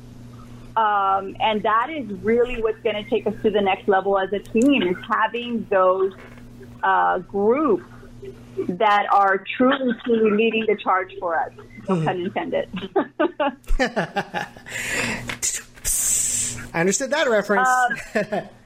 Um, 0.76 1.36
and 1.40 1.64
that 1.64 1.90
is 1.90 2.06
really 2.22 2.62
what's 2.62 2.80
going 2.82 3.04
to 3.04 3.10
take 3.10 3.26
us 3.26 3.34
to 3.42 3.50
the 3.50 3.62
next 3.62 3.88
level 3.88 4.20
as 4.20 4.32
a 4.32 4.40
team 4.40 4.84
is 4.84 4.98
having 5.10 5.66
those 5.72 6.14
uh, 6.84 7.18
groups 7.20 7.86
that 8.68 9.08
are 9.12 9.44
truly, 9.58 9.96
truly 10.04 10.32
leading 10.32 10.66
the 10.68 10.76
charge 10.76 11.16
for 11.20 11.40
us. 11.40 11.52
No 11.90 11.96
mm-hmm. 11.96 12.06
pun 12.06 12.22
intended. 12.22 12.70
I 16.74 16.82
understood 16.82 17.12
that 17.12 17.28
reference. 17.28 17.70
Um, 18.16 18.50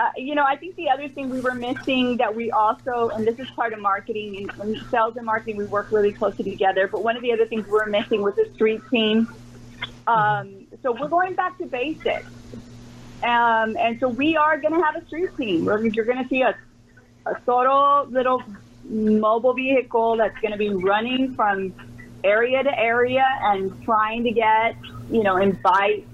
uh, 0.00 0.10
you 0.16 0.34
know, 0.34 0.44
I 0.44 0.56
think 0.56 0.76
the 0.76 0.88
other 0.88 1.08
thing 1.08 1.28
we 1.28 1.40
were 1.40 1.54
missing 1.54 2.16
that 2.16 2.34
we 2.34 2.50
also, 2.50 3.10
and 3.10 3.26
this 3.26 3.38
is 3.38 3.50
part 3.50 3.74
of 3.74 3.80
marketing 3.80 4.50
and, 4.58 4.80
sales 4.90 5.14
and 5.16 5.26
marketing, 5.26 5.58
we 5.58 5.66
work 5.66 5.92
really 5.92 6.12
closely 6.12 6.50
together. 6.50 6.88
But 6.88 7.04
one 7.04 7.16
of 7.16 7.22
the 7.22 7.32
other 7.34 7.44
things 7.44 7.66
we 7.66 7.72
were 7.72 7.84
missing 7.84 8.22
was 8.22 8.38
a 8.38 8.50
street 8.54 8.80
team. 8.90 9.28
Um, 10.06 10.66
so 10.82 10.92
we're 10.92 11.08
going 11.08 11.34
back 11.34 11.58
to 11.58 11.66
basics. 11.66 12.30
Um, 13.22 13.76
and 13.76 14.00
so 14.00 14.08
we 14.08 14.38
are 14.38 14.58
going 14.58 14.72
to 14.72 14.80
have 14.80 14.96
a 14.96 15.04
street 15.06 15.36
team. 15.36 15.66
We're, 15.66 15.84
you're 15.84 16.06
going 16.06 16.22
to 16.22 16.28
see 16.30 16.40
a, 16.40 16.56
a 17.26 17.36
solo 17.44 18.04
little 18.04 18.42
mobile 18.88 19.52
vehicle 19.52 20.16
that's 20.16 20.38
going 20.40 20.52
to 20.52 20.58
be 20.58 20.70
running 20.70 21.34
from 21.34 21.74
area 22.24 22.62
to 22.62 22.78
area 22.78 23.26
and 23.42 23.84
trying 23.84 24.24
to 24.24 24.30
get, 24.30 24.76
you 25.10 25.22
know, 25.22 25.36
invite 25.36 26.06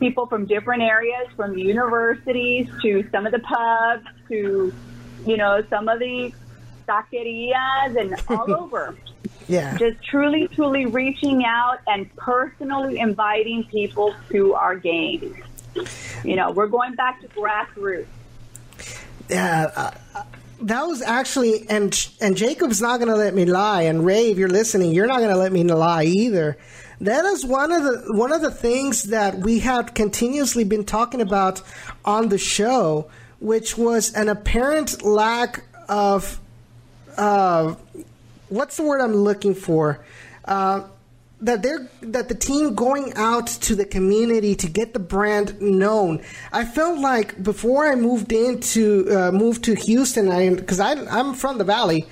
people 0.00 0.26
from 0.26 0.46
different 0.46 0.82
areas, 0.82 1.28
from 1.36 1.56
universities 1.56 2.68
to 2.82 3.08
some 3.12 3.26
of 3.26 3.32
the 3.32 3.38
pubs 3.38 4.06
to, 4.28 4.72
you 5.26 5.36
know, 5.36 5.62
some 5.70 5.88
of 5.88 5.98
the 6.00 6.32
taquerias 6.88 7.96
and 7.96 8.16
all 8.28 8.52
over. 8.62 8.96
Yeah. 9.48 9.76
Just 9.76 10.02
truly, 10.02 10.48
truly 10.48 10.86
reaching 10.86 11.44
out 11.44 11.78
and 11.86 12.14
personally 12.16 12.98
inviting 12.98 13.64
people 13.64 14.14
to 14.30 14.54
our 14.54 14.76
games. 14.76 15.36
You 16.24 16.36
know, 16.36 16.50
we're 16.50 16.66
going 16.66 16.94
back 16.94 17.20
to 17.20 17.28
grassroots. 17.28 18.06
Yeah. 19.28 19.70
Uh, 19.76 20.24
that 20.62 20.82
was 20.82 21.02
actually, 21.02 21.68
and 21.68 22.08
and 22.20 22.36
Jacob's 22.36 22.82
not 22.82 22.98
going 22.98 23.08
to 23.08 23.16
let 23.16 23.34
me 23.34 23.44
lie, 23.46 23.82
and 23.82 24.04
Rey, 24.04 24.30
if 24.30 24.36
you're 24.38 24.48
listening, 24.48 24.92
you're 24.92 25.06
not 25.06 25.18
going 25.18 25.30
to 25.30 25.38
let 25.38 25.52
me 25.52 25.64
lie 25.64 26.04
either. 26.04 26.58
That 27.00 27.24
is 27.24 27.46
one 27.46 27.72
of 27.72 27.82
the 27.82 28.12
one 28.12 28.32
of 28.32 28.42
the 28.42 28.50
things 28.50 29.04
that 29.04 29.38
we 29.38 29.60
have 29.60 29.94
continuously 29.94 30.64
been 30.64 30.84
talking 30.84 31.22
about 31.22 31.62
on 32.04 32.28
the 32.28 32.36
show, 32.36 33.10
which 33.38 33.78
was 33.78 34.12
an 34.12 34.28
apparent 34.28 35.02
lack 35.02 35.64
of 35.88 36.38
uh, 37.16 37.74
what's 38.50 38.76
the 38.76 38.82
word 38.82 39.00
I'm 39.00 39.14
looking 39.14 39.54
for? 39.54 40.04
Uh, 40.44 40.82
that 41.40 41.62
they're 41.62 41.88
that 42.02 42.28
the 42.28 42.34
team 42.34 42.74
going 42.74 43.14
out 43.16 43.46
to 43.46 43.74
the 43.74 43.86
community 43.86 44.54
to 44.56 44.68
get 44.68 44.92
the 44.92 44.98
brand 44.98 45.58
known. 45.60 46.22
I 46.52 46.66
felt 46.66 46.98
like 46.98 47.42
before 47.42 47.90
I 47.90 47.94
moved 47.94 48.30
into 48.30 49.08
uh, 49.10 49.32
moved 49.32 49.64
to 49.64 49.74
Houston, 49.74 50.30
I 50.30 50.54
because 50.54 50.80
I'm 50.80 51.32
from 51.32 51.56
the 51.56 51.64
Valley, 51.64 52.04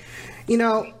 you 0.47 0.57
know, 0.57 0.91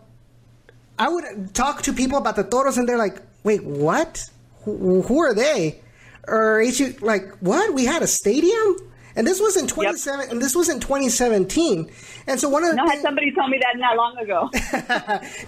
I 0.99 1.09
would 1.09 1.55
talk 1.55 1.81
to 1.83 1.93
people 1.93 2.19
about 2.19 2.35
the 2.35 2.43
Toros, 2.43 2.77
and 2.77 2.87
they're 2.87 2.99
like, 2.99 3.19
wait, 3.43 3.63
what? 3.63 4.29
Who, 4.63 5.01
who 5.01 5.19
are 5.21 5.33
they? 5.33 5.81
Or 6.27 6.63
like, 7.01 7.37
what? 7.37 7.73
We 7.73 7.85
had 7.85 8.01
a 8.01 8.07
stadium? 8.07 8.89
and 9.19 9.27
this 9.27 9.41
was 9.41 9.57
in 9.57 9.67
27, 9.67 10.19
yep. 10.19 10.31
and 10.31 10.41
this 10.41 10.55
was 10.55 10.69
in 10.69 10.79
2017. 10.79 11.91
And 12.27 12.39
so 12.39 12.47
one 12.47 12.63
of 12.63 12.69
the 12.69 12.77
no, 12.77 12.87
things, 12.87 13.01
somebody 13.01 13.33
told 13.33 13.49
me 13.49 13.59
that 13.59 13.77
not 13.77 13.97
long 13.97 14.17
ago. 14.17 14.49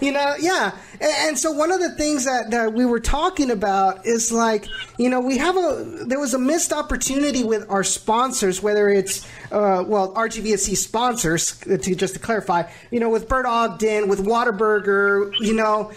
you 0.06 0.12
know, 0.12 0.34
yeah. 0.38 0.76
And, 1.00 1.12
and, 1.20 1.38
so 1.38 1.52
one 1.52 1.72
of 1.72 1.80
the 1.80 1.90
things 1.90 2.26
that, 2.26 2.50
that 2.50 2.74
we 2.74 2.84
were 2.84 3.00
talking 3.00 3.50
about 3.50 4.04
is 4.04 4.30
like, 4.30 4.66
you 4.98 5.08
know, 5.08 5.20
we 5.20 5.38
have 5.38 5.56
a 5.56 6.04
there 6.06 6.18
was 6.20 6.34
a 6.34 6.38
missed 6.38 6.72
opportunity 6.72 7.44
with 7.44 7.64
our 7.70 7.82
sponsors, 7.82 8.62
whether 8.62 8.90
it's 8.90 9.24
uh, 9.52 9.84
well 9.86 10.12
RGVFC 10.14 10.76
sponsors 10.76 11.58
to 11.60 11.94
just 11.94 12.12
to 12.12 12.20
clarify, 12.20 12.64
you 12.90 13.00
know, 13.00 13.08
with 13.08 13.26
Bert 13.26 13.46
Ogden, 13.46 14.08
with 14.08 14.24
Whataburger, 14.24 15.32
you 15.40 15.54
know 15.54 15.92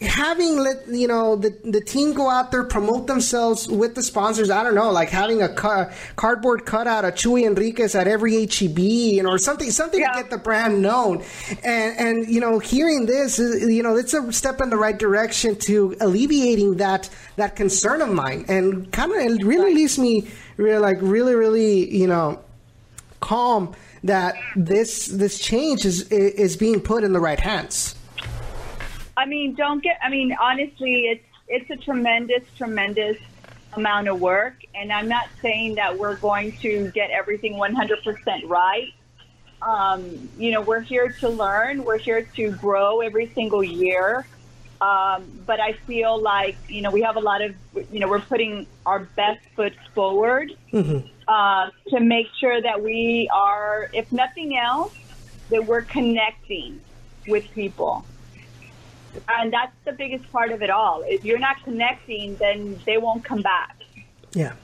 having 0.00 0.56
let 0.56 0.88
you 0.88 1.06
know 1.06 1.36
the 1.36 1.50
the 1.64 1.80
team 1.80 2.14
go 2.14 2.30
out 2.30 2.50
there 2.50 2.64
promote 2.64 3.06
themselves 3.06 3.68
with 3.68 3.94
the 3.94 4.02
sponsors. 4.02 4.50
I 4.50 4.62
don't 4.62 4.74
know, 4.74 4.90
like 4.90 5.10
having 5.10 5.42
a 5.42 5.48
ca- 5.48 5.92
cardboard 6.16 6.64
cutout 6.64 7.04
of 7.04 7.14
Chuy 7.14 7.44
Enriquez 7.44 7.94
at 7.94 8.08
every 8.08 8.46
HEB, 8.46 8.78
you 8.78 9.22
know, 9.22 9.30
or 9.30 9.38
something 9.38 9.70
something 9.70 10.00
yeah. 10.00 10.12
to 10.12 10.22
get 10.22 10.30
the 10.30 10.38
brand 10.38 10.80
known. 10.80 11.22
And 11.62 11.98
and 11.98 12.28
you 12.28 12.40
know, 12.40 12.58
hearing 12.58 13.06
this, 13.06 13.38
uh, 13.38 13.66
you 13.66 13.82
know, 13.82 13.96
it's 13.96 14.14
a 14.14 14.32
step 14.32 14.60
in 14.60 14.70
the 14.70 14.76
right 14.76 14.98
direction 14.98 15.56
to 15.56 15.96
alleviating 16.00 16.76
that 16.76 17.10
that 17.36 17.56
concern 17.56 18.00
of 18.00 18.10
mine, 18.10 18.46
and 18.48 18.90
kind 18.92 19.12
of 19.12 19.18
it 19.18 19.44
really 19.44 19.74
leaves 19.74 19.98
me 19.98 20.28
really 20.56 20.78
like 20.78 20.98
really 21.00 21.34
really 21.34 21.94
you 21.94 22.06
know 22.06 22.40
calm 23.20 23.74
that 24.04 24.34
this 24.56 25.06
this 25.06 25.38
change 25.38 25.84
is 25.84 26.08
is 26.10 26.56
being 26.56 26.80
put 26.80 27.04
in 27.04 27.12
the 27.12 27.20
right 27.20 27.40
hands. 27.40 27.94
I 29.20 29.26
mean, 29.26 29.54
don't 29.54 29.82
get. 29.82 29.98
I 30.02 30.08
mean, 30.08 30.34
honestly, 30.40 31.02
it's 31.02 31.24
it's 31.46 31.68
a 31.68 31.76
tremendous, 31.76 32.42
tremendous 32.56 33.18
amount 33.74 34.08
of 34.08 34.18
work, 34.18 34.54
and 34.74 34.90
I'm 34.90 35.08
not 35.08 35.28
saying 35.42 35.74
that 35.74 35.98
we're 35.98 36.16
going 36.16 36.52
to 36.58 36.90
get 36.92 37.10
everything 37.10 37.54
100% 37.54 38.48
right. 38.48 38.88
Um, 39.60 40.30
you 40.38 40.52
know, 40.52 40.62
we're 40.62 40.80
here 40.80 41.10
to 41.20 41.28
learn. 41.28 41.84
We're 41.84 41.98
here 41.98 42.22
to 42.36 42.50
grow 42.52 43.00
every 43.00 43.30
single 43.34 43.62
year. 43.62 44.24
Um, 44.80 45.42
but 45.44 45.60
I 45.60 45.74
feel 45.86 46.18
like 46.18 46.56
you 46.66 46.80
know 46.80 46.90
we 46.90 47.02
have 47.02 47.16
a 47.16 47.20
lot 47.20 47.42
of 47.42 47.54
you 47.92 48.00
know 48.00 48.08
we're 48.08 48.20
putting 48.20 48.66
our 48.86 49.00
best 49.00 49.44
foot 49.54 49.74
forward 49.94 50.50
mm-hmm. 50.72 51.06
uh, 51.28 51.68
to 51.88 52.00
make 52.00 52.28
sure 52.40 52.62
that 52.62 52.82
we 52.82 53.28
are, 53.30 53.90
if 53.92 54.10
nothing 54.10 54.56
else, 54.56 54.94
that 55.50 55.66
we're 55.66 55.82
connecting 55.82 56.80
with 57.28 57.44
people 57.52 58.06
and 59.28 59.52
that's 59.52 59.74
the 59.84 59.92
biggest 59.92 60.30
part 60.32 60.50
of 60.50 60.62
it 60.62 60.70
all. 60.70 61.02
If 61.06 61.24
you're 61.24 61.38
not 61.38 61.62
connecting, 61.64 62.36
then 62.36 62.78
they 62.86 62.98
won't 62.98 63.24
come 63.24 63.42
back. 63.42 63.76
Yeah. 64.32 64.54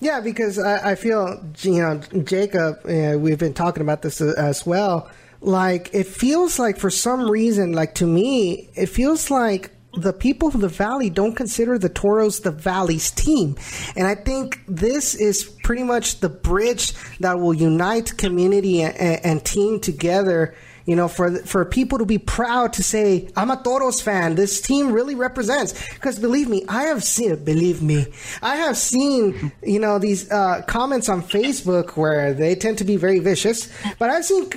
Yeah, 0.00 0.20
because 0.20 0.58
I, 0.58 0.92
I 0.92 0.94
feel, 0.94 1.42
you 1.60 1.82
know, 1.82 2.00
Jacob, 2.24 2.80
uh, 2.84 3.18
we've 3.18 3.38
been 3.38 3.54
talking 3.54 3.82
about 3.82 4.02
this 4.02 4.20
uh, 4.20 4.34
as 4.36 4.64
well. 4.64 5.10
Like, 5.40 5.90
it 5.92 6.06
feels 6.06 6.58
like 6.58 6.78
for 6.78 6.90
some 6.90 7.28
reason, 7.28 7.72
like 7.72 7.94
to 7.96 8.06
me, 8.06 8.68
it 8.74 8.86
feels 8.86 9.30
like 9.30 9.70
the 9.96 10.12
people 10.12 10.48
of 10.48 10.60
the 10.60 10.68
Valley 10.68 11.10
don't 11.10 11.34
consider 11.34 11.78
the 11.78 11.88
Toros 11.88 12.40
the 12.40 12.50
Valley's 12.50 13.10
team. 13.10 13.56
And 13.96 14.06
I 14.06 14.14
think 14.14 14.60
this 14.66 15.14
is 15.14 15.44
pretty 15.62 15.82
much 15.82 16.20
the 16.20 16.28
bridge 16.28 16.92
that 17.18 17.38
will 17.38 17.54
unite 17.54 18.16
community 18.16 18.82
and, 18.82 18.96
and 19.24 19.44
team 19.44 19.80
together 19.80 20.54
you 20.86 20.96
know, 20.96 21.08
for 21.08 21.38
for 21.38 21.64
people 21.64 21.98
to 21.98 22.04
be 22.04 22.18
proud 22.18 22.72
to 22.74 22.82
say, 22.82 23.28
"I'm 23.36 23.50
a 23.50 23.56
Toros 23.62 24.00
fan. 24.00 24.34
This 24.34 24.60
team 24.60 24.92
really 24.92 25.14
represents." 25.14 25.72
Because 25.94 26.18
believe 26.18 26.48
me, 26.48 26.64
I 26.68 26.84
have 26.84 27.02
seen 27.02 27.30
it. 27.32 27.44
Believe 27.44 27.82
me, 27.82 28.06
I 28.42 28.56
have 28.56 28.76
seen 28.76 29.52
you 29.62 29.78
know 29.78 29.98
these 29.98 30.30
uh, 30.30 30.62
comments 30.66 31.08
on 31.08 31.22
Facebook 31.22 31.96
where 31.96 32.34
they 32.34 32.54
tend 32.54 32.78
to 32.78 32.84
be 32.84 32.96
very 32.96 33.18
vicious. 33.18 33.70
But 33.98 34.10
I've 34.10 34.24
seen 34.24 34.50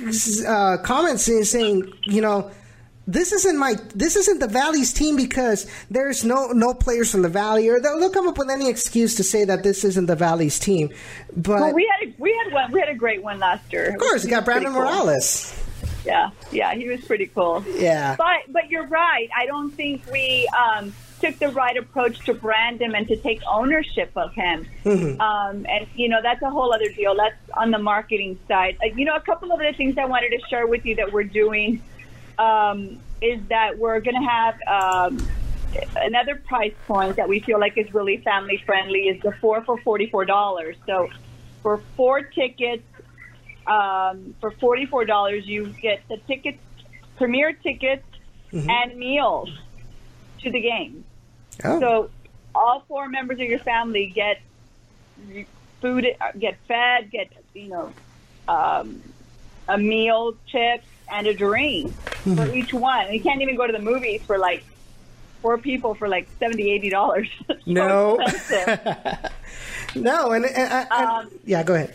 uh, 0.46 0.78
comments 0.78 1.24
saying, 1.24 1.92
you 2.04 2.20
know 2.20 2.50
this 3.08 3.32
isn't 3.32 3.56
my 3.56 3.74
this 3.94 4.16
isn't 4.16 4.38
the 4.38 4.46
Valley's 4.46 4.92
team 4.92 5.16
because 5.16 5.66
there's 5.90 6.24
no 6.24 6.48
no 6.48 6.74
players 6.74 7.10
from 7.10 7.22
the 7.22 7.28
Valley 7.30 7.66
or 7.68 7.80
they'll, 7.80 7.98
they'll 7.98 8.10
come 8.10 8.28
up 8.28 8.36
with 8.36 8.50
any 8.50 8.68
excuse 8.68 9.14
to 9.14 9.24
say 9.24 9.46
that 9.46 9.62
this 9.62 9.82
isn't 9.82 10.06
the 10.06 10.14
Valley's 10.14 10.58
team. 10.58 10.90
But 11.34 11.60
well, 11.60 11.72
we 11.72 11.90
had 11.90 12.08
a, 12.08 12.14
we 12.18 12.38
had 12.44 12.52
one 12.52 12.70
we 12.70 12.80
had 12.80 12.90
a 12.90 12.94
great 12.94 13.22
one 13.22 13.38
last 13.38 13.72
year. 13.72 13.94
Of 13.94 13.98
course, 13.98 14.24
you 14.24 14.30
got 14.30 14.44
Brandon 14.44 14.72
cool. 14.72 14.82
Morales 14.82 15.57
yeah, 16.04 16.30
yeah, 16.52 16.74
he 16.74 16.88
was 16.88 17.04
pretty 17.04 17.26
cool. 17.26 17.64
Yeah, 17.76 18.16
but 18.16 18.40
but 18.48 18.70
you're 18.70 18.86
right. 18.86 19.28
I 19.36 19.46
don't 19.46 19.70
think 19.70 20.02
we 20.10 20.48
um, 20.48 20.92
took 21.20 21.38
the 21.38 21.48
right 21.48 21.76
approach 21.76 22.18
to 22.26 22.34
brand 22.34 22.80
him 22.80 22.94
and 22.94 23.06
to 23.08 23.16
take 23.16 23.40
ownership 23.50 24.10
of 24.16 24.32
him. 24.34 24.66
Mm-hmm. 24.84 25.20
Um, 25.20 25.66
and 25.68 25.86
you 25.94 26.08
know 26.08 26.20
that's 26.22 26.42
a 26.42 26.50
whole 26.50 26.72
other 26.72 26.88
deal. 26.90 27.14
That's 27.14 27.36
on 27.54 27.70
the 27.70 27.78
marketing 27.78 28.38
side. 28.48 28.78
Uh, 28.82 28.86
you 28.94 29.04
know, 29.04 29.16
a 29.16 29.20
couple 29.20 29.52
of 29.52 29.58
the 29.58 29.72
things 29.76 29.98
I 29.98 30.06
wanted 30.06 30.30
to 30.30 30.40
share 30.48 30.66
with 30.66 30.84
you 30.84 30.96
that 30.96 31.12
we're 31.12 31.24
doing 31.24 31.82
um, 32.38 32.98
is 33.20 33.40
that 33.48 33.78
we're 33.78 34.00
going 34.00 34.20
to 34.20 34.28
have. 34.28 34.60
Um, 34.66 35.28
another 35.96 36.34
price 36.34 36.72
point 36.86 37.16
that 37.16 37.28
we 37.28 37.40
feel 37.40 37.60
like 37.60 37.76
is 37.76 37.92
really 37.92 38.16
family 38.18 38.62
friendly 38.64 39.08
is 39.08 39.20
the 39.22 39.32
four 39.32 39.62
for 39.64 39.78
$44. 39.78 40.74
So 40.86 41.10
for 41.62 41.78
four 41.96 42.22
tickets, 42.22 42.82
um, 43.68 44.34
for 44.40 44.50
forty-four 44.52 45.04
dollars, 45.04 45.46
you 45.46 45.74
get 45.80 46.00
the 46.08 46.16
tickets, 46.26 46.58
premier 47.16 47.52
tickets, 47.52 48.04
mm-hmm. 48.52 48.68
and 48.68 48.98
meals 48.98 49.50
to 50.40 50.50
the 50.50 50.60
game. 50.60 51.04
Oh. 51.64 51.80
So 51.80 52.10
all 52.54 52.84
four 52.88 53.08
members 53.08 53.38
of 53.40 53.46
your 53.46 53.58
family 53.58 54.12
get 54.14 54.40
food, 55.80 56.06
get 56.38 56.56
fed, 56.66 57.10
get 57.10 57.30
you 57.54 57.68
know 57.68 57.92
um, 58.48 59.02
a 59.68 59.78
meal, 59.78 60.34
chips, 60.46 60.86
and 61.10 61.26
a 61.26 61.34
drink 61.34 61.92
mm-hmm. 61.92 62.36
for 62.36 62.54
each 62.54 62.72
one. 62.72 63.12
you 63.12 63.20
can't 63.20 63.42
even 63.42 63.56
go 63.56 63.66
to 63.66 63.72
the 63.72 63.78
movies 63.78 64.22
for 64.22 64.38
like 64.38 64.64
four 65.42 65.58
people 65.58 65.94
for 65.94 66.08
like 66.08 66.28
70 66.38 66.70
80 66.72 66.90
dollars 66.90 67.28
no 67.66 68.16
no 69.94 70.32
and, 70.32 70.44
and, 70.44 70.88
and 70.90 70.90
um, 70.90 71.30
yeah 71.44 71.62
go 71.62 71.74
ahead 71.74 71.94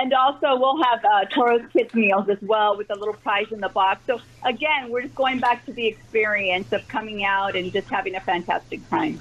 and 0.00 0.14
also, 0.14 0.56
we'll 0.58 0.82
have 0.82 1.04
uh, 1.04 1.24
Toros 1.26 1.60
Kids 1.74 1.92
meals 1.92 2.26
as 2.30 2.40
well 2.40 2.74
with 2.74 2.90
a 2.90 2.94
little 2.94 3.12
prize 3.12 3.52
in 3.52 3.60
the 3.60 3.68
box. 3.68 4.00
So, 4.06 4.18
again, 4.42 4.88
we're 4.88 5.02
just 5.02 5.14
going 5.14 5.40
back 5.40 5.66
to 5.66 5.74
the 5.74 5.86
experience 5.86 6.72
of 6.72 6.88
coming 6.88 7.22
out 7.22 7.54
and 7.54 7.70
just 7.70 7.86
having 7.88 8.14
a 8.14 8.20
fantastic 8.20 8.88
time. 8.88 9.20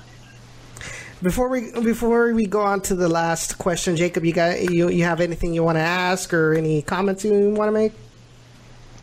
Before 1.21 1.49
we 1.49 1.73
before 1.81 2.33
we 2.33 2.45
go 2.45 2.61
on 2.61 2.79
to 2.83 2.95
the 2.95 3.09
last 3.09 3.57
question, 3.57 3.97
Jacob, 3.97 4.23
you 4.23 4.31
got 4.31 4.71
you 4.71 4.87
you 4.87 5.03
have 5.03 5.19
anything 5.19 5.53
you 5.53 5.63
want 5.63 5.75
to 5.75 5.81
ask 5.81 6.33
or 6.33 6.53
any 6.53 6.81
comments 6.81 7.25
you 7.25 7.49
want 7.49 7.67
to 7.67 7.73
make? 7.73 7.91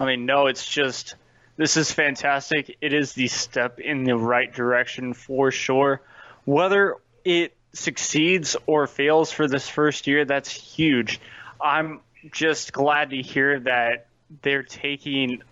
I 0.00 0.06
mean, 0.06 0.24
no, 0.24 0.46
it's 0.46 0.66
just 0.66 1.14
this 1.58 1.76
is 1.76 1.92
fantastic. 1.92 2.78
It 2.80 2.94
is 2.94 3.12
the 3.12 3.26
step 3.26 3.80
in 3.80 4.04
the 4.04 4.16
right 4.16 4.50
direction 4.50 5.12
for 5.12 5.50
sure. 5.50 6.00
Whether 6.46 6.94
it 7.22 7.54
succeeds 7.74 8.56
or 8.66 8.86
fails 8.86 9.30
for 9.30 9.46
this 9.46 9.68
first 9.68 10.06
year, 10.06 10.24
that's 10.24 10.50
huge. 10.50 11.20
I'm 11.61 12.01
just 12.33 12.73
glad 12.73 13.11
to 13.11 13.23
hear 13.23 13.61
that 13.61 14.07
they're 14.42 14.62
taking 14.62 15.42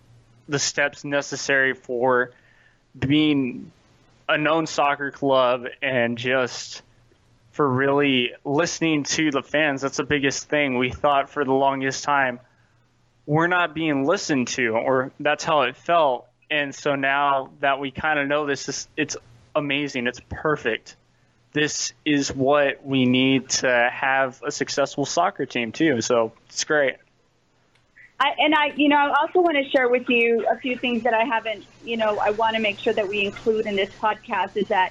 the 0.47 0.59
steps 0.59 1.03
necessary 1.03 1.73
for 1.73 2.31
being 2.97 3.71
a 4.27 4.37
known 4.37 4.67
soccer 4.67 5.11
club 5.11 5.65
and 5.81 6.17
just 6.17 6.81
for 7.51 7.67
really 7.67 8.31
listening 8.43 9.03
to 9.03 9.31
the 9.31 9.41
fans. 9.41 9.81
That's 9.81 9.97
the 9.97 10.03
biggest 10.03 10.49
thing. 10.49 10.77
We 10.77 10.91
thought 10.91 11.29
for 11.29 11.45
the 11.45 11.53
longest 11.53 12.03
time 12.03 12.39
we're 13.25 13.47
not 13.47 13.73
being 13.73 14.05
listened 14.05 14.49
to, 14.49 14.75
or 14.75 15.11
that's 15.19 15.43
how 15.43 15.61
it 15.61 15.75
felt. 15.75 16.27
And 16.51 16.75
so 16.75 16.95
now 16.95 17.49
that 17.61 17.79
we 17.79 17.91
kind 17.91 18.19
of 18.19 18.27
know 18.27 18.45
this, 18.45 18.87
it's 18.95 19.17
amazing. 19.55 20.05
It's 20.05 20.21
perfect 20.29 20.95
this 21.55 21.93
is 22.03 22.35
what 22.35 22.85
we 22.85 23.05
need 23.05 23.47
to 23.47 23.89
have 23.91 24.43
a 24.45 24.51
successful 24.51 25.05
soccer 25.05 25.45
team 25.45 25.71
too. 25.71 26.01
So 26.01 26.33
it's 26.49 26.65
great. 26.65 26.95
I, 28.19 28.27
and 28.37 28.53
I, 28.53 28.75
you 28.75 28.89
know, 28.89 28.97
I 28.97 29.09
also 29.21 29.39
want 29.39 29.55
to 29.55 29.69
share 29.69 29.87
with 29.89 30.03
you 30.09 30.45
a 30.51 30.59
few 30.59 30.77
things 30.77 31.03
that 31.03 31.13
I 31.13 31.23
haven't, 31.23 31.63
you 31.81 31.95
know, 31.95 32.19
I 32.19 32.31
want 32.31 32.55
to 32.55 32.61
make 32.61 32.79
sure 32.81 32.93
that 32.93 33.07
we 33.07 33.21
include 33.21 33.67
in 33.67 33.77
this 33.77 33.89
podcast 34.01 34.51
is 34.55 34.67
that, 34.67 34.89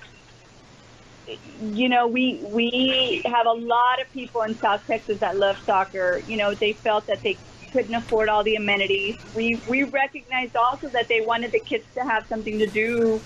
you 1.26 1.90
know, 1.90 2.06
we 2.06 2.40
we 2.42 3.22
have 3.26 3.46
a 3.46 3.52
lot 3.52 4.00
of 4.00 4.10
people 4.12 4.42
in 4.42 4.58
South 4.58 4.80
Texas 4.86 5.18
that 5.20 5.36
love 5.36 5.56
soccer. 5.66 6.22
You 6.26 6.38
know, 6.38 6.54
they 6.58 6.78
felt 6.82 7.06
that 7.08 7.20
they 7.22 7.38
couldn't 7.72 7.94
afford 7.94 8.30
all 8.30 8.42
the 8.42 8.56
amenities. 8.56 9.16
We 9.34 9.62
we 9.66 9.82
recognized 9.84 10.56
also 10.56 10.88
that 10.92 11.06
they 11.08 11.20
wanted 11.20 11.52
the 11.52 11.60
kids 11.60 11.84
to 11.94 12.00
have 12.00 12.24
something 12.28 12.58
to 12.58 12.70
do 12.70 13.22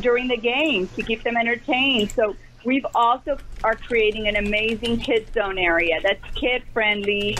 during 0.00 0.28
the 0.28 0.36
game 0.36 0.88
to 0.96 1.02
keep 1.02 1.22
them 1.22 1.36
entertained. 1.36 2.10
So 2.12 2.36
we've 2.64 2.86
also 2.94 3.38
are 3.64 3.74
creating 3.74 4.28
an 4.28 4.36
amazing 4.36 4.98
kids 4.98 5.32
zone 5.32 5.58
area 5.58 6.00
that's 6.02 6.22
kid 6.34 6.62
friendly, 6.72 7.36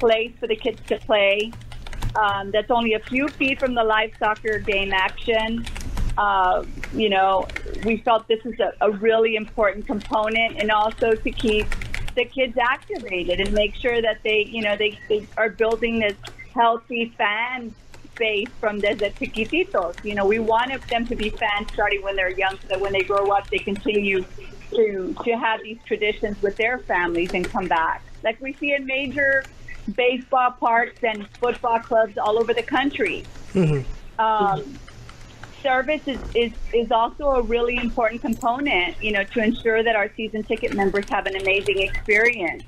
place 0.00 0.32
for 0.40 0.46
the 0.46 0.56
kids 0.56 0.80
to 0.88 0.98
play. 0.98 1.52
Um, 2.14 2.50
that's 2.50 2.70
only 2.70 2.94
a 2.94 3.00
few 3.00 3.28
feet 3.28 3.58
from 3.58 3.74
the 3.74 3.84
live 3.84 4.12
soccer 4.18 4.58
game 4.58 4.92
action. 4.92 5.64
Uh, 6.18 6.64
you 6.92 7.08
know, 7.08 7.46
we 7.84 7.96
felt 7.98 8.28
this 8.28 8.44
is 8.44 8.58
a, 8.60 8.72
a 8.82 8.90
really 8.90 9.34
important 9.36 9.86
component, 9.86 10.58
and 10.58 10.70
also 10.70 11.14
to 11.14 11.30
keep 11.30 11.66
the 12.14 12.26
kids 12.26 12.58
activated 12.58 13.40
and 13.40 13.52
make 13.54 13.74
sure 13.74 14.02
that 14.02 14.18
they, 14.22 14.44
you 14.44 14.60
know, 14.60 14.76
they, 14.76 14.98
they 15.08 15.26
are 15.38 15.48
building 15.48 16.00
this 16.00 16.16
healthy 16.54 17.14
fan 17.16 17.74
base 18.16 18.48
from 18.60 18.80
desde 18.80 19.14
chiquititos. 19.14 20.04
You 20.04 20.14
know, 20.14 20.26
we 20.26 20.38
want 20.38 20.70
them 20.88 21.06
to 21.06 21.16
be 21.16 21.30
fans 21.30 21.68
starting 21.72 22.02
when 22.02 22.16
they're 22.16 22.30
young 22.30 22.58
so 22.60 22.68
that 22.68 22.80
when 22.80 22.92
they 22.92 23.02
grow 23.02 23.30
up, 23.30 23.48
they 23.50 23.58
continue 23.58 24.24
to, 24.70 25.14
to 25.24 25.32
have 25.32 25.62
these 25.62 25.78
traditions 25.86 26.40
with 26.42 26.56
their 26.56 26.78
families 26.78 27.32
and 27.34 27.48
come 27.48 27.68
back. 27.68 28.02
Like 28.22 28.40
we 28.40 28.52
see 28.54 28.74
in 28.74 28.86
major 28.86 29.44
baseball 29.96 30.52
parks 30.52 31.02
and 31.02 31.28
football 31.38 31.80
clubs 31.80 32.16
all 32.16 32.38
over 32.38 32.54
the 32.54 32.62
country. 32.62 33.24
Um, 34.18 34.78
service 35.62 36.02
is, 36.06 36.18
is, 36.34 36.52
is 36.72 36.90
also 36.90 37.30
a 37.30 37.42
really 37.42 37.76
important 37.76 38.20
component, 38.20 39.02
you 39.02 39.12
know, 39.12 39.24
to 39.24 39.42
ensure 39.42 39.82
that 39.82 39.96
our 39.96 40.12
season 40.16 40.42
ticket 40.42 40.74
members 40.74 41.08
have 41.08 41.26
an 41.26 41.36
amazing 41.36 41.78
experience. 41.78 42.64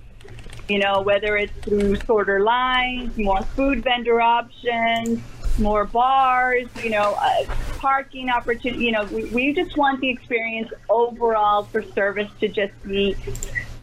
You 0.69 0.79
know, 0.79 1.03
whether 1.03 1.37
it's 1.37 1.53
through 1.63 1.97
shorter 2.07 2.41
lines, 2.41 3.17
more 3.19 3.43
food 3.43 3.85
vendor 3.85 4.21
options, 4.21 5.21
more 5.59 5.85
bars, 5.85 6.67
you 6.83 6.91
know, 6.91 7.17
uh, 7.21 7.45
parking 7.79 8.31
opportunity. 8.31 8.85
You 8.85 8.93
know, 8.93 9.05
we, 9.05 9.25
we 9.27 9.53
just 9.53 9.77
want 9.77 10.01
the 10.01 10.09
experience 10.09 10.73
overall 10.89 11.65
for 11.65 11.83
service 11.83 12.31
to 12.41 12.49
just 12.49 12.73
be 12.85 13.17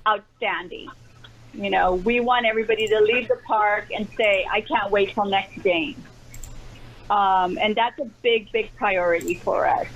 outstanding. 0.08 0.90
You 1.54 1.70
know, 1.70 1.96
we 1.96 2.20
want 2.20 2.46
everybody 2.46 2.88
to 2.88 3.00
leave 3.02 3.28
the 3.28 3.38
park 3.46 3.88
and 3.94 4.08
say, 4.18 4.48
I 4.50 4.62
can't 4.62 4.92
wait 4.92 5.14
till 5.14 5.26
next 5.26 5.62
game. 5.64 6.02
Um, 7.10 7.58
and 7.62 7.76
that's 7.76 8.00
a 8.00 8.06
big, 8.22 8.52
big 8.52 8.74
priority 8.78 9.36
for 9.36 9.68
us. 9.68 9.88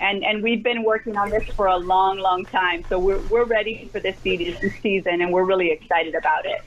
And, 0.00 0.22
and 0.22 0.42
we've 0.42 0.62
been 0.62 0.82
working 0.82 1.16
on 1.16 1.30
this 1.30 1.48
for 1.54 1.66
a 1.66 1.78
long, 1.78 2.18
long 2.18 2.44
time. 2.44 2.84
So 2.90 2.98
we're, 2.98 3.20
we're 3.28 3.44
ready 3.44 3.88
for 3.90 4.00
this 4.00 4.18
se- 4.18 4.72
season 4.82 5.22
and 5.22 5.32
we're 5.32 5.44
really 5.44 5.70
excited 5.70 6.14
about 6.14 6.44
it. 6.44 6.60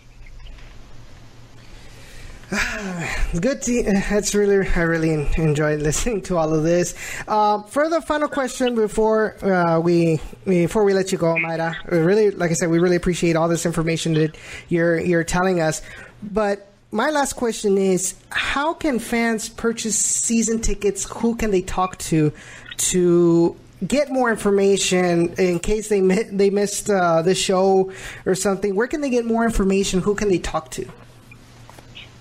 Good. 3.40 3.62
To, 3.62 3.84
that's 4.10 4.34
really. 4.34 4.68
I 4.68 4.82
really 4.82 5.14
enjoyed 5.38 5.82
listening 5.82 6.24
to 6.24 6.38
all 6.38 6.52
of 6.52 6.64
this. 6.64 6.96
Uh, 7.28 7.62
for 7.64 7.90
the 7.90 8.02
final 8.02 8.28
question 8.28 8.74
before 8.74 9.38
uh, 9.46 9.80
we 9.80 10.20
before 10.46 10.84
we 10.84 10.96
let 10.96 11.12
you 11.12 11.20
go, 11.20 11.36
Mayra, 11.36 11.76
we 11.92 12.00
really, 12.00 12.32
like 12.32 12.50
I 12.50 12.56
said, 12.56 12.70
we 12.70 12.80
really 12.80 12.96
appreciate 12.96 13.36
all 13.36 13.48
this 13.48 13.68
information 13.68 14.16
that 14.16 14.36
you're 14.68 15.00
you're 15.00 15.24
telling 15.24 15.62
us. 15.62 15.84
But 16.24 16.72
my 16.92 17.12
last 17.12 17.34
question 17.34 17.78
is: 17.78 18.16
How 18.30 18.74
can 18.74 18.98
fans 18.98 19.48
purchase 19.48 19.98
season 19.98 20.60
tickets? 20.60 21.08
Who 21.18 21.36
can 21.36 21.52
they 21.52 21.62
talk 21.62 22.00
to 22.00 22.34
to 22.78 23.56
get 23.88 24.10
more 24.10 24.32
information 24.32 25.36
in 25.38 25.60
case 25.60 25.88
they 25.88 26.02
they 26.02 26.50
missed 26.50 26.90
uh, 26.90 27.22
the 27.22 27.36
show 27.36 27.92
or 28.26 28.34
something? 28.34 28.74
Where 28.76 28.88
can 28.88 29.02
they 29.02 29.12
get 29.12 29.26
more 29.26 29.46
information? 29.46 30.02
Who 30.02 30.16
can 30.16 30.30
they 30.30 30.40
talk 30.40 30.72
to? 30.72 30.90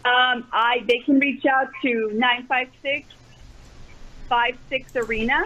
Um, 0.04 0.46
I 0.52 0.84
they 0.86 0.98
can 0.98 1.18
reach 1.18 1.44
out 1.46 1.68
to 1.82 2.10
956 2.12 3.08
56 4.28 4.96
Arena. 4.96 5.44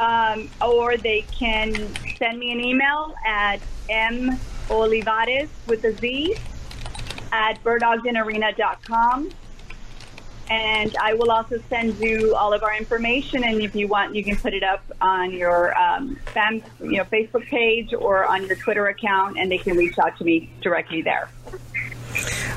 Um, 0.00 0.50
or 0.60 0.96
they 0.96 1.24
can 1.38 1.74
send 2.16 2.38
me 2.38 2.50
an 2.50 2.60
email 2.60 3.14
at 3.24 3.60
m 3.88 4.38
olivarez 4.68 5.48
with 5.66 5.84
a 5.84 5.92
z 5.92 6.34
at 7.30 7.62
bertogdenarena.com 7.62 9.30
and 10.52 10.94
I 10.96 11.14
will 11.14 11.30
also 11.30 11.62
send 11.70 11.98
you 11.98 12.34
all 12.34 12.52
of 12.52 12.62
our 12.62 12.76
information. 12.76 13.42
And 13.44 13.62
if 13.62 13.74
you 13.74 13.88
want, 13.88 14.14
you 14.14 14.22
can 14.22 14.36
put 14.36 14.52
it 14.52 14.62
up 14.62 14.82
on 15.00 15.32
your 15.32 15.76
um, 15.78 16.16
fam, 16.26 16.62
you 16.80 16.98
know, 16.98 17.04
Facebook 17.04 17.46
page 17.46 17.94
or 17.94 18.26
on 18.26 18.46
your 18.46 18.56
Twitter 18.56 18.86
account, 18.88 19.38
and 19.38 19.50
they 19.50 19.58
can 19.58 19.76
reach 19.76 19.98
out 19.98 20.18
to 20.18 20.24
me 20.24 20.50
directly 20.60 21.00
there. 21.00 21.30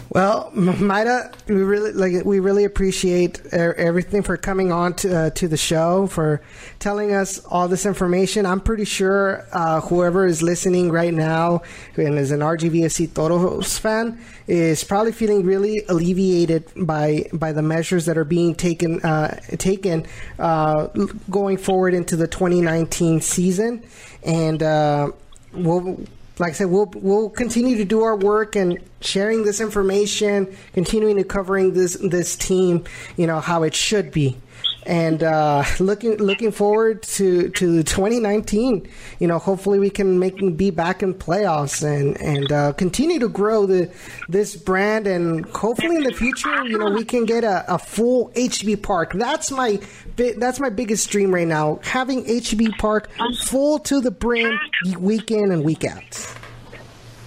Well, 0.10 0.52
Mayra, 0.54 1.34
we 1.48 1.56
really 1.56 1.92
like 1.92 2.24
we 2.26 2.40
really 2.40 2.64
appreciate 2.64 3.42
everything 3.52 4.22
for 4.22 4.38
coming 4.38 4.72
on 4.72 4.94
to 4.98 5.18
uh, 5.18 5.30
to 5.32 5.48
the 5.48 5.58
show 5.58 6.08
for 6.08 6.42
telling 6.80 7.12
us 7.14 7.44
all 7.46 7.68
this 7.68 7.86
information. 7.86 8.46
I'm 8.46 8.62
pretty 8.62 8.86
sure 8.86 9.46
uh, 9.52 9.82
whoever 9.82 10.26
is 10.26 10.44
listening 10.44 10.92
right 10.92 11.14
now 11.14 11.64
and 11.98 12.18
is 12.20 12.32
an 12.32 12.42
RGVFC 12.42 13.14
Toros 13.14 13.78
fan 13.80 14.20
is 14.48 14.84
probably 14.84 15.12
feeling 15.12 15.44
really 15.44 15.84
alleviated 15.90 16.72
by 16.76 17.28
by 17.34 17.52
the 17.52 17.64
measures 17.64 18.06
that 18.06 18.18
are 18.18 18.26
being 18.26 18.54
taken 18.54 19.02
uh, 19.02 19.40
taken 19.58 20.06
uh, 20.38 20.88
going 21.30 21.58
forward 21.58 21.94
into 21.94 22.16
the 22.16 22.28
2019 22.28 23.22
season, 23.22 23.84
and 24.24 24.62
uh, 24.62 25.12
we'll 25.52 26.00
like 26.40 26.52
I 26.52 26.54
said, 26.54 26.68
we'll 26.68 26.92
we'll 26.96 27.30
continue 27.30 27.78
to 27.78 27.86
do 27.86 28.04
our 28.04 28.16
work 28.16 28.56
and 28.56 28.80
sharing 29.02 29.44
this 29.44 29.62
information, 29.62 30.56
continuing 30.74 31.16
to 31.18 31.24
covering 31.24 31.74
this 31.74 31.98
this 31.98 32.36
team, 32.36 32.84
you 33.18 33.28
know 33.28 33.40
how 33.40 33.64
it 33.64 33.74
should 33.74 34.12
be, 34.12 34.38
and 34.86 35.24
uh, 35.24 35.64
looking 35.80 36.18
looking 36.18 36.52
forward 36.52 37.04
to 37.04 37.50
to 37.50 37.84
2019. 37.84 38.88
You 39.20 39.28
know, 39.28 39.40
hopefully 39.40 39.80
we 39.80 39.90
can 39.90 40.20
make 40.20 40.36
be 40.58 40.70
back 40.70 41.02
in 41.02 41.14
playoffs 41.14 41.84
and 41.84 42.20
and 42.22 42.52
uh, 42.52 42.74
continue 42.74 43.20
to 43.20 43.30
grow 43.30 43.66
the 43.66 43.92
this 44.30 44.56
brand, 44.56 45.08
and 45.08 45.46
hopefully 45.48 45.96
in 45.96 46.04
the 46.04 46.14
future, 46.14 46.66
you 46.66 46.78
know, 46.78 46.92
we 46.92 47.04
can 47.04 47.26
get 47.26 47.44
a, 47.44 47.74
a 47.74 47.80
full 47.80 48.32
HEB 48.36 48.82
Park. 48.82 49.14
That's 49.14 49.52
my 49.52 49.80
that's 50.16 50.60
my 50.60 50.70
biggest 50.70 51.10
dream 51.10 51.34
right 51.34 51.48
now, 51.48 51.80
having 51.84 52.26
HEB 52.26 52.78
Park 52.78 53.10
full 53.46 53.80
to 53.80 54.02
the 54.02 54.12
brim, 54.12 54.60
week 55.00 55.32
in 55.32 55.52
and 55.52 55.64
week 55.64 55.84
out. 55.84 56.36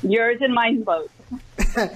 Yours 0.03 0.39
and 0.41 0.55
mine 0.55 0.83
both. 0.83 1.11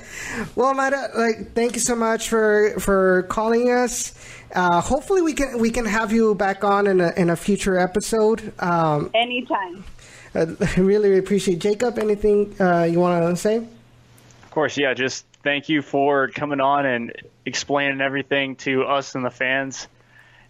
Well, 0.55 0.75
Mayra, 0.75 1.15
like, 1.15 1.53
thank 1.53 1.75
you 1.75 1.81
so 1.81 1.95
much 1.95 2.29
for 2.29 2.75
for 2.79 3.25
calling 3.25 3.71
us. 3.71 4.15
Uh, 4.53 4.81
hopefully, 4.81 5.23
we 5.23 5.33
can 5.33 5.59
we 5.59 5.71
can 5.71 5.87
have 5.87 6.13
you 6.13 6.35
back 6.35 6.63
on 6.65 6.87
in 6.87 7.01
a 7.01 7.11
in 7.17 7.31
a 7.31 7.37
future 7.37 7.79
episode. 7.79 8.53
Um, 8.59 9.11
Anytime. 9.15 9.85
I 10.35 10.81
really 10.81 11.19
appreciate 11.19 11.59
Jacob. 11.59 11.99
Anything 11.99 12.55
uh, 12.61 12.85
you 12.85 13.01
want 13.01 13.23
to 13.23 13.37
say? 13.37 13.57
Of 13.57 14.51
course, 14.51 14.77
yeah. 14.77 14.95
Just 14.95 15.27
thank 15.43 15.69
you 15.69 15.83
for 15.83 16.29
coming 16.29 16.61
on 16.61 16.87
and 16.87 17.13
explaining 17.45 18.01
everything 18.01 18.57
to 18.57 18.85
us 18.85 19.15
and 19.15 19.25
the 19.25 19.31
fans. 19.31 19.89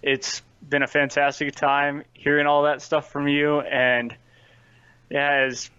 It's 0.03 0.43
been 0.69 0.83
a 0.83 0.87
fantastic 0.87 1.55
time 1.55 2.05
hearing 2.13 2.47
all 2.47 2.65
that 2.65 2.83
stuff 2.83 3.11
from 3.11 3.29
you, 3.29 3.61
and 3.61 4.15
yeah, 5.11 5.47
as 5.47 5.71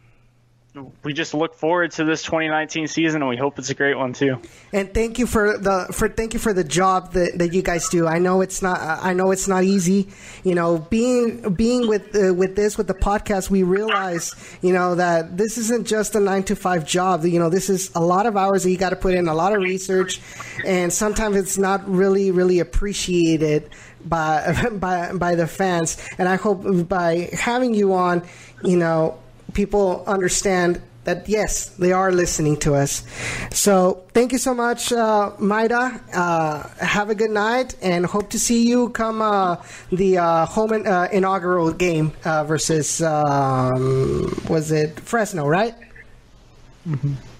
we 1.03 1.13
just 1.13 1.35
look 1.35 1.53
forward 1.53 1.91
to 1.91 2.03
this 2.03 2.23
2019 2.23 2.87
season, 2.87 3.21
and 3.21 3.29
we 3.29 3.37
hope 3.37 3.59
it's 3.59 3.69
a 3.69 3.75
great 3.75 3.95
one 3.95 4.13
too. 4.13 4.41
And 4.71 4.91
thank 4.91 5.19
you 5.19 5.27
for 5.27 5.57
the 5.57 5.87
for 5.91 6.09
thank 6.09 6.33
you 6.33 6.39
for 6.39 6.51
the 6.51 6.63
job 6.63 7.13
that, 7.13 7.37
that 7.37 7.53
you 7.53 7.61
guys 7.61 7.89
do. 7.89 8.07
I 8.07 8.17
know 8.17 8.41
it's 8.41 8.61
not 8.63 8.79
I 8.79 9.13
know 9.13 9.29
it's 9.31 9.47
not 9.47 9.63
easy. 9.63 10.09
You 10.43 10.55
know, 10.55 10.79
being 10.79 11.53
being 11.53 11.87
with 11.87 12.15
uh, 12.15 12.33
with 12.33 12.55
this 12.55 12.75
with 12.75 12.87
the 12.87 12.95
podcast, 12.95 13.51
we 13.51 13.61
realize 13.61 14.33
you 14.61 14.73
know 14.73 14.95
that 14.95 15.37
this 15.37 15.59
isn't 15.59 15.85
just 15.85 16.15
a 16.15 16.19
nine 16.19 16.43
to 16.43 16.55
five 16.55 16.87
job. 16.87 17.23
You 17.23 17.37
know, 17.37 17.49
this 17.49 17.69
is 17.69 17.91
a 17.93 18.01
lot 18.01 18.25
of 18.25 18.35
hours 18.35 18.63
that 18.63 18.71
you 18.71 18.77
got 18.77 18.91
to 18.91 18.95
put 18.95 19.13
in, 19.13 19.27
a 19.27 19.35
lot 19.35 19.53
of 19.53 19.61
research, 19.61 20.19
and 20.65 20.91
sometimes 20.91 21.35
it's 21.35 21.57
not 21.57 21.87
really 21.87 22.31
really 22.31 22.59
appreciated 22.59 23.69
by 24.03 24.69
by 24.71 25.13
by 25.13 25.35
the 25.35 25.45
fans. 25.45 26.03
And 26.17 26.27
I 26.27 26.37
hope 26.37 26.89
by 26.89 27.29
having 27.31 27.75
you 27.75 27.93
on, 27.93 28.23
you 28.63 28.77
know, 28.77 29.19
people 29.53 30.03
understand 30.07 30.81
that 31.03 31.27
yes, 31.27 31.69
they 31.69 31.91
are 31.91 32.11
listening 32.11 32.57
to 32.57 32.75
us. 32.75 33.03
So 33.51 34.03
thank 34.13 34.31
you 34.31 34.37
so 34.37 34.53
much, 34.53 34.91
uh, 34.91 35.31
Mayra. 35.37 36.01
Uh, 36.13 36.67
have 36.83 37.09
a 37.09 37.15
good 37.15 37.31
night, 37.31 37.75
and 37.81 38.05
hope 38.05 38.29
to 38.31 38.39
see 38.39 38.67
you 38.67 38.89
come 38.89 39.21
uh, 39.21 39.57
the 39.91 40.17
uh, 40.17 40.45
home 40.45 40.73
in, 40.73 40.87
uh, 40.87 41.09
inaugural 41.11 41.73
game 41.73 42.13
uh, 42.23 42.43
versus 42.45 43.01
um, 43.01 44.33
was 44.49 44.71
it 44.71 44.99
Fresno, 44.99 45.47
right? 45.47 45.75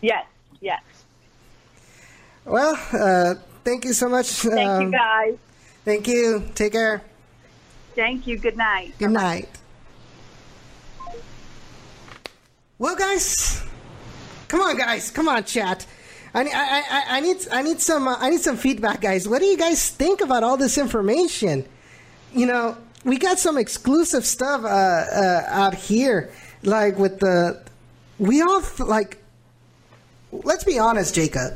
Yes, 0.02 0.26
yes. 0.62 0.82
Well, 2.46 2.78
uh, 2.94 3.36
thank 3.64 3.86
you 3.86 3.94
so 3.94 4.10
much. 4.10 4.28
Thank 4.28 4.70
um, 4.70 4.82
you 4.84 4.92
guys. 4.92 5.38
Thank 5.86 6.08
you. 6.08 6.44
Take 6.56 6.74
care. 6.74 7.02
Thank 7.96 8.28
you. 8.28 8.38
Good 8.38 8.58
night. 8.58 8.94
Good 8.98 9.12
night. 9.12 9.50
Well, 12.84 12.98
guys, 12.98 13.64
come 14.50 14.60
on, 14.60 14.76
guys, 14.78 15.10
come 15.10 15.30
on, 15.30 15.46
chat. 15.46 15.86
I, 16.34 16.44
need- 16.44 16.52
I, 16.54 16.80
I, 16.82 17.04
I 17.12 17.20
need 17.22 17.38
I 17.50 17.62
need 17.62 17.80
some 17.80 18.10
uh, 18.10 18.18
I 18.20 18.30
need 18.30 18.42
some 18.42 18.58
feedback, 18.58 19.00
guys. 19.00 19.26
What 19.26 19.40
do 19.40 19.46
you 19.46 19.56
guys 19.58 19.88
think 19.90 20.20
about 20.20 20.44
all 20.44 20.58
this 20.58 20.78
information? 20.78 21.64
You 22.34 22.46
know, 22.46 22.76
we 23.06 23.18
got 23.18 23.40
some 23.40 23.58
exclusive 23.58 24.26
stuff 24.26 24.66
uh, 24.66 24.68
uh, 24.68 25.46
out 25.48 25.76
here, 25.76 26.34
like 26.64 26.98
with 27.00 27.20
the 27.22 27.64
we 28.20 28.42
all 28.42 28.60
th- 28.62 28.82
like. 28.82 29.20
Let's 30.34 30.66
be 30.66 30.78
honest, 30.78 31.16
Jacob. 31.16 31.54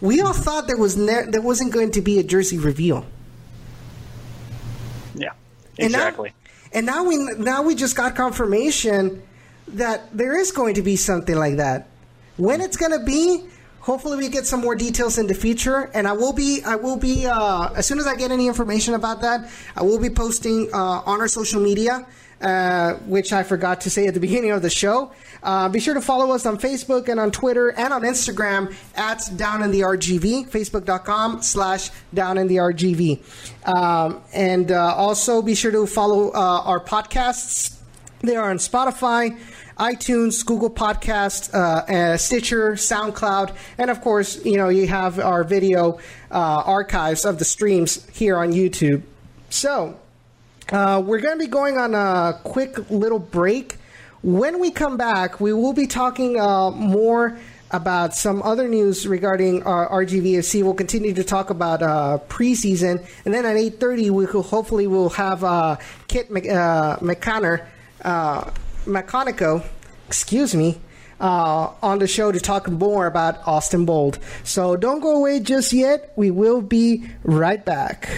We 0.00 0.20
all 0.20 0.32
thought 0.32 0.68
there 0.68 0.76
was 0.76 0.96
ne- 0.96 1.26
there 1.28 1.42
wasn't 1.42 1.72
going 1.72 1.90
to 1.90 2.02
be 2.02 2.20
a 2.20 2.22
jersey 2.22 2.58
reveal. 2.58 3.04
Yeah, 5.16 5.30
And 5.76 5.90
now- 5.90 5.98
exactly. 6.06 6.34
And 6.72 6.86
now 6.86 7.02
we 7.02 7.16
now 7.16 7.62
we 7.62 7.74
just 7.74 7.96
got 7.96 8.14
confirmation 8.14 9.24
that 9.68 10.16
there 10.16 10.38
is 10.38 10.52
going 10.52 10.74
to 10.74 10.82
be 10.82 10.96
something 10.96 11.36
like 11.36 11.56
that. 11.56 11.88
When 12.36 12.60
it's 12.60 12.76
going 12.76 12.92
to 12.98 13.04
be, 13.04 13.46
hopefully 13.82 14.16
we 14.16 14.28
get 14.28 14.46
some 14.46 14.60
more 14.60 14.74
details 14.74 15.18
in 15.18 15.26
the 15.26 15.34
future 15.34 15.90
and 15.92 16.06
i 16.06 16.12
will 16.12 16.32
be 16.32 16.62
i 16.64 16.76
will 16.76 16.96
be 16.96 17.26
uh, 17.26 17.68
as 17.74 17.84
soon 17.84 17.98
as 17.98 18.06
i 18.06 18.14
get 18.14 18.30
any 18.30 18.46
information 18.46 18.94
about 18.94 19.20
that 19.20 19.50
i 19.76 19.82
will 19.82 19.98
be 19.98 20.08
posting 20.08 20.68
uh, 20.72 21.02
on 21.04 21.20
our 21.20 21.28
social 21.28 21.60
media 21.60 22.06
uh, 22.40 22.94
which 23.06 23.32
i 23.32 23.42
forgot 23.42 23.80
to 23.80 23.90
say 23.90 24.06
at 24.06 24.14
the 24.14 24.20
beginning 24.28 24.50
of 24.50 24.62
the 24.62 24.70
show. 24.70 25.12
Uh, 25.42 25.68
be 25.68 25.80
sure 25.80 25.94
to 25.94 26.00
follow 26.00 26.32
us 26.32 26.46
on 26.46 26.56
facebook 26.56 27.08
and 27.08 27.18
on 27.18 27.32
twitter 27.32 27.70
and 27.70 27.92
on 27.92 28.02
instagram 28.02 28.72
at 28.94 29.28
down 29.36 29.62
in 29.62 29.72
the 29.72 29.80
rgv 29.80 30.48
facebook.com 30.48 31.42
slash 31.42 31.90
down 32.14 32.38
in 32.38 32.46
the 32.46 32.56
rgv 32.56 33.18
um, 33.66 34.22
and 34.32 34.70
uh, 34.70 34.94
also 34.94 35.42
be 35.42 35.56
sure 35.56 35.72
to 35.72 35.86
follow 35.86 36.30
uh, 36.30 36.62
our 36.64 36.80
podcasts. 36.80 37.78
They 38.20 38.36
are 38.36 38.50
on 38.50 38.58
spotify 38.58 39.36
iTunes, 39.82 40.46
Google 40.46 40.70
Podcast, 40.70 41.52
uh, 41.52 41.82
uh, 41.92 42.16
Stitcher, 42.16 42.74
SoundCloud, 42.74 43.52
and 43.78 43.90
of 43.90 44.00
course, 44.00 44.44
you 44.44 44.56
know, 44.56 44.68
you 44.68 44.86
have 44.86 45.18
our 45.18 45.42
video 45.42 45.98
uh, 46.30 46.62
archives 46.64 47.24
of 47.24 47.40
the 47.40 47.44
streams 47.44 48.08
here 48.10 48.36
on 48.36 48.52
YouTube. 48.52 49.02
So, 49.50 49.98
uh, 50.70 51.02
we're 51.04 51.18
going 51.18 51.36
to 51.36 51.44
be 51.44 51.50
going 51.50 51.78
on 51.78 51.96
a 51.96 52.38
quick 52.44 52.90
little 52.90 53.18
break. 53.18 53.78
When 54.22 54.60
we 54.60 54.70
come 54.70 54.96
back, 54.96 55.40
we 55.40 55.52
will 55.52 55.72
be 55.72 55.88
talking 55.88 56.34
more 56.34 57.36
about 57.72 58.14
some 58.14 58.40
other 58.42 58.68
news 58.68 59.08
regarding 59.08 59.64
our 59.64 59.88
RGVFC. 60.04 60.62
We'll 60.62 60.74
continue 60.74 61.12
to 61.12 61.24
talk 61.24 61.50
about 61.50 61.82
uh, 61.82 62.18
preseason, 62.28 63.04
and 63.24 63.34
then 63.34 63.44
at 63.44 63.56
8:30, 63.56 64.10
we 64.10 64.26
will 64.26 64.44
hopefully 64.44 64.86
we'll 64.86 65.08
have 65.08 65.42
uh, 65.42 65.76
Kit 66.06 66.30
Mc, 66.30 66.48
uh, 66.48 66.98
McConner, 66.98 67.66
McConnico, 68.84 69.64
excuse 70.06 70.54
me, 70.54 70.80
uh, 71.20 71.72
on 71.82 71.98
the 71.98 72.06
show 72.06 72.32
to 72.32 72.40
talk 72.40 72.68
more 72.68 73.06
about 73.06 73.46
Austin 73.46 73.84
Bold. 73.84 74.18
So 74.44 74.76
don't 74.76 75.00
go 75.00 75.16
away 75.16 75.40
just 75.40 75.72
yet. 75.72 76.12
We 76.16 76.30
will 76.30 76.60
be 76.60 77.08
right 77.22 77.64
back. 77.64 78.08